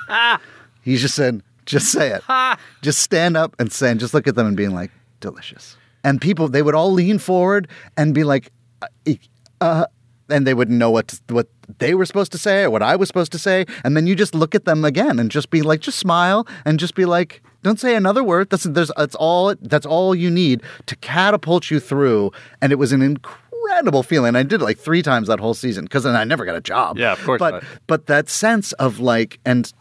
[0.82, 2.58] he just said, just say it.
[2.82, 5.78] just stand up and say, and just look at them and being like, delicious.
[6.04, 8.52] And people, they would all lean forward and be like,
[8.82, 9.14] uh,
[9.62, 9.86] uh,
[10.30, 11.48] and they wouldn't know what to, what
[11.78, 13.66] they were supposed to say or what I was supposed to say.
[13.84, 16.80] And then you just look at them again and just be like, just smile and
[16.80, 18.50] just be like, don't say another word.
[18.50, 22.32] That's there's that's all that's all you need to catapult you through.
[22.62, 24.36] And it was an incredible feeling.
[24.36, 26.62] I did it like three times that whole season because then I never got a
[26.62, 26.98] job.
[26.98, 27.64] Yeah, of course But not.
[27.88, 29.72] but that sense of like and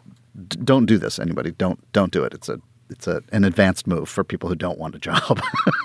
[0.47, 2.59] d- don't do this anybody don't don't do it it's a
[2.89, 5.39] it's a, an advanced move for people who don't want a job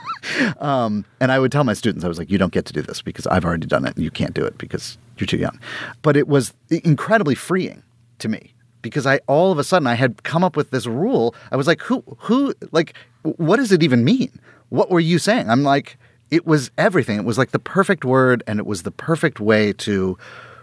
[0.59, 2.82] um, and i would tell my students i was like you don't get to do
[2.82, 5.59] this because i've already done it and you can't do it because you're too young
[6.03, 7.82] but it was incredibly freeing
[8.18, 8.53] to me
[8.83, 11.66] because i all of a sudden i had come up with this rule i was
[11.66, 15.97] like who who like what does it even mean what were you saying i'm like
[16.31, 19.72] it was everything it was like the perfect word and it was the perfect way
[19.72, 20.16] to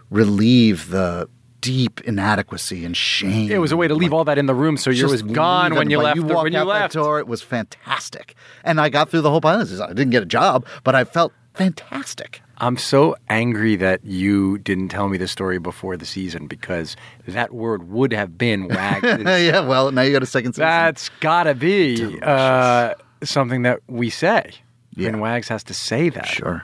[0.09, 1.27] relieve the
[1.65, 3.49] deep inadequacy and shame.
[3.49, 5.73] It was a way to leave all that in the room, so you was gone
[5.73, 6.15] when you left.
[6.15, 9.31] You walked when you out left, door, it was fantastic, and I got through the
[9.31, 9.71] whole pilot.
[9.81, 12.41] I didn't get a job, but I felt fantastic.
[12.57, 16.95] I'm so angry that you didn't tell me the story before the season because
[17.27, 19.05] that word would have been wagged.
[19.27, 20.65] yeah, well, now you got a second season.
[20.65, 22.93] That's gotta be uh,
[23.23, 24.51] something that we say.
[24.95, 25.09] Yeah.
[25.09, 26.27] And Wags has to say that.
[26.27, 26.63] sure.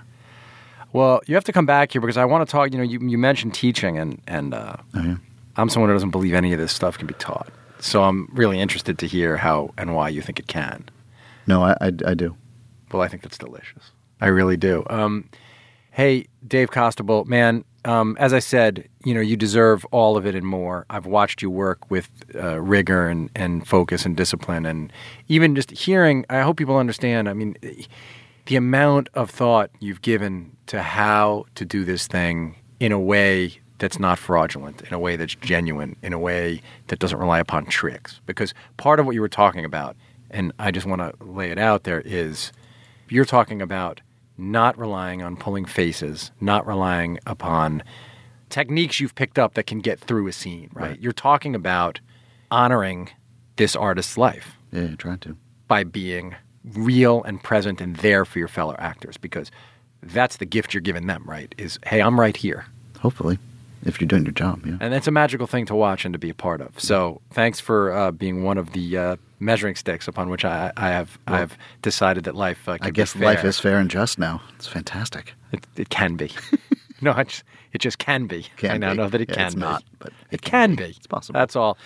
[0.94, 2.72] Well, you have to come back here because I want to talk.
[2.72, 5.16] You know, you, you mentioned teaching, and and uh, Oh, yeah.
[5.58, 7.50] I'm someone who doesn't believe any of this stuff can be taught.
[7.80, 10.88] So I'm really interested to hear how and why you think it can.
[11.48, 12.36] No, I, I, I do.
[12.92, 13.92] Well, I think that's delicious.
[14.22, 14.84] I really do.
[14.90, 15.30] Um,
[15.92, 17.66] hey, Dave Costabile, man.
[17.84, 20.86] Um, as I said, you know, you deserve all of it and more.
[20.92, 24.94] I've watched you work with uh, rigor and, and focus and discipline, and
[25.28, 26.24] even just hearing.
[26.30, 27.28] I hope people understand.
[27.28, 27.58] I mean,
[28.46, 33.60] the amount of thought you've given to how to do this thing in a way
[33.80, 37.66] that's not fraudulent, in a way that's genuine, in a way that doesn't rely upon
[37.66, 38.22] tricks.
[38.28, 39.96] Because part of what you were talking about,
[40.30, 42.52] and I just want to lay it out there, is
[43.10, 44.02] you're talking about
[44.38, 47.84] not relying on pulling faces, not relying upon
[48.50, 51.00] techniques you've picked up that can get through a scene, right?
[51.00, 52.00] You're talking about
[52.50, 53.10] honoring
[53.56, 55.38] this artist's life Yeah, you're trying to.
[55.68, 56.36] by being
[56.74, 59.52] real and present and there for your fellow actors because
[60.04, 61.54] that's the gift you're giving them, right?
[61.58, 62.66] Is hey, I'm right here.
[63.00, 63.40] Hopefully.
[63.84, 64.66] If you're doing your job.
[64.66, 64.78] Yeah.
[64.80, 66.80] And it's a magical thing to watch and to be a part of.
[66.80, 70.90] So thanks for uh, being one of the uh, measuring sticks upon which I, I
[70.90, 72.68] have I have decided that life.
[72.70, 73.24] Uh, can I be guess fair.
[73.24, 74.42] life is fair and just now.
[74.56, 75.34] It's fantastic.
[75.52, 76.32] It, it can be.
[77.02, 77.44] no, it just,
[77.74, 78.46] it just can be.
[78.58, 78.98] Can I now be.
[78.98, 79.62] know that it Yeah, can it's be.
[79.62, 80.84] not, but it, it can can be.
[80.84, 80.90] be.
[80.98, 81.40] It's possible.
[81.40, 81.78] That's all.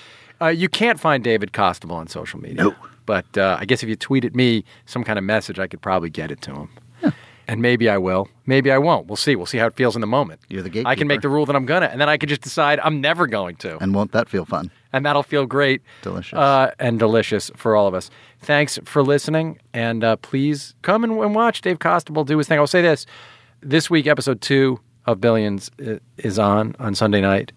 [0.42, 2.64] Uh, you can't find David Costabile on social media.
[2.66, 2.76] No.
[3.06, 6.10] But uh, I guess if you tweeted me some kind of message, I could probably
[6.10, 6.70] get it to him.
[7.48, 8.28] And maybe I will.
[8.48, 9.06] Maybe I won't.
[9.08, 9.36] We'll see.
[9.36, 10.40] We'll see how it feels in the moment.
[10.50, 10.90] You're the gatekeeper.
[10.90, 13.02] I can make the rule that I'm gonna, and then I could just decide I'm
[13.02, 14.72] never going to And won't that feel fun?
[14.94, 16.34] and that'll feel great, Delicious.
[16.38, 18.10] uh, and delicious for all of us.
[18.42, 22.58] Thanks for listening, and uh, please come and, and watch Dave Costabile do his thing.
[22.60, 23.06] I'll say this:
[23.62, 25.70] this week, episode two of Billions
[26.18, 27.52] is on on Sunday night.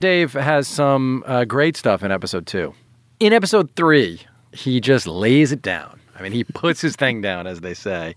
[0.00, 2.74] Dave has some uh, great stuff in episode two.
[3.18, 4.20] In episode three,
[4.52, 6.00] he just lays it down.
[6.18, 8.14] I mean, he puts his thing down, as they say,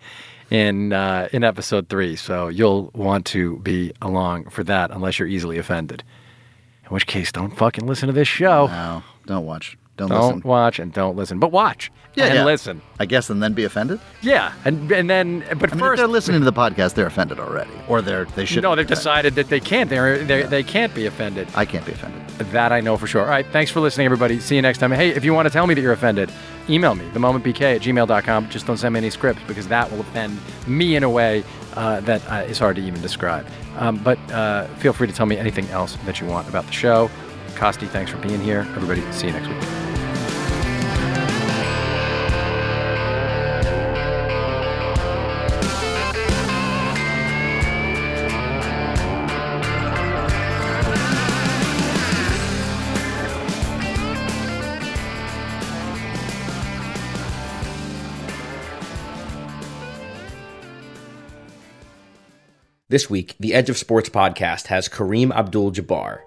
[0.49, 2.15] in uh, in episode three.
[2.15, 6.03] So you'll want to be along for that, unless you're easily offended.
[6.85, 8.67] In which case, don't fucking listen to this show.
[8.67, 9.77] No, don't watch.
[9.95, 10.41] Don't, Don't listen.
[10.49, 12.45] watch and don't listen, but watch Yeah, and yeah.
[12.45, 12.81] listen.
[12.99, 13.99] I guess, and then be offended.
[14.23, 17.05] Yeah, and and then but I mean, if first they're listening to the podcast, they're
[17.05, 18.63] offended already, or they're they should.
[18.63, 19.91] no, they've decided that they can't.
[19.91, 21.47] They're, they they can't be offended.
[21.53, 22.21] I can't be offended.
[22.51, 23.21] That I know for sure.
[23.21, 24.39] All right, thanks for listening, everybody.
[24.39, 24.91] See you next time.
[24.91, 26.31] Hey, if you want to tell me that you're offended,
[26.67, 28.49] email me, themomentbk at gmail.com.
[28.49, 31.43] Just don't send me any scripts because that will offend me in a way
[31.75, 33.45] uh, that uh, is hard to even describe.
[33.77, 36.71] Um, but uh, feel free to tell me anything else that you want about the
[36.73, 37.11] show.
[37.55, 38.61] Costi, thanks for being here.
[38.75, 39.82] Everybody, see you next week.
[62.93, 66.19] This week, the Edge of Sports podcast has Kareem Abdul Jabbar.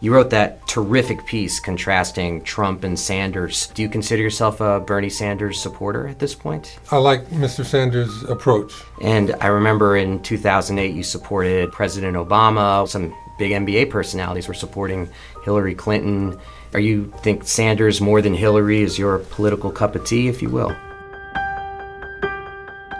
[0.00, 3.66] You wrote that terrific piece contrasting Trump and Sanders.
[3.74, 6.78] Do you consider yourself a Bernie Sanders supporter at this point?
[6.90, 7.62] I like Mr.
[7.62, 8.72] Sanders' approach.
[9.02, 12.88] And I remember in 2008 you supported President Obama.
[12.88, 15.10] Some big NBA personalities were supporting
[15.44, 16.40] Hillary Clinton.
[16.72, 20.48] Are you think Sanders more than Hillary is your political cup of tea, if you
[20.48, 20.74] will?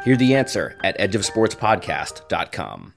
[0.04, 2.92] Hear the answer at edgeofsportspodcast.com.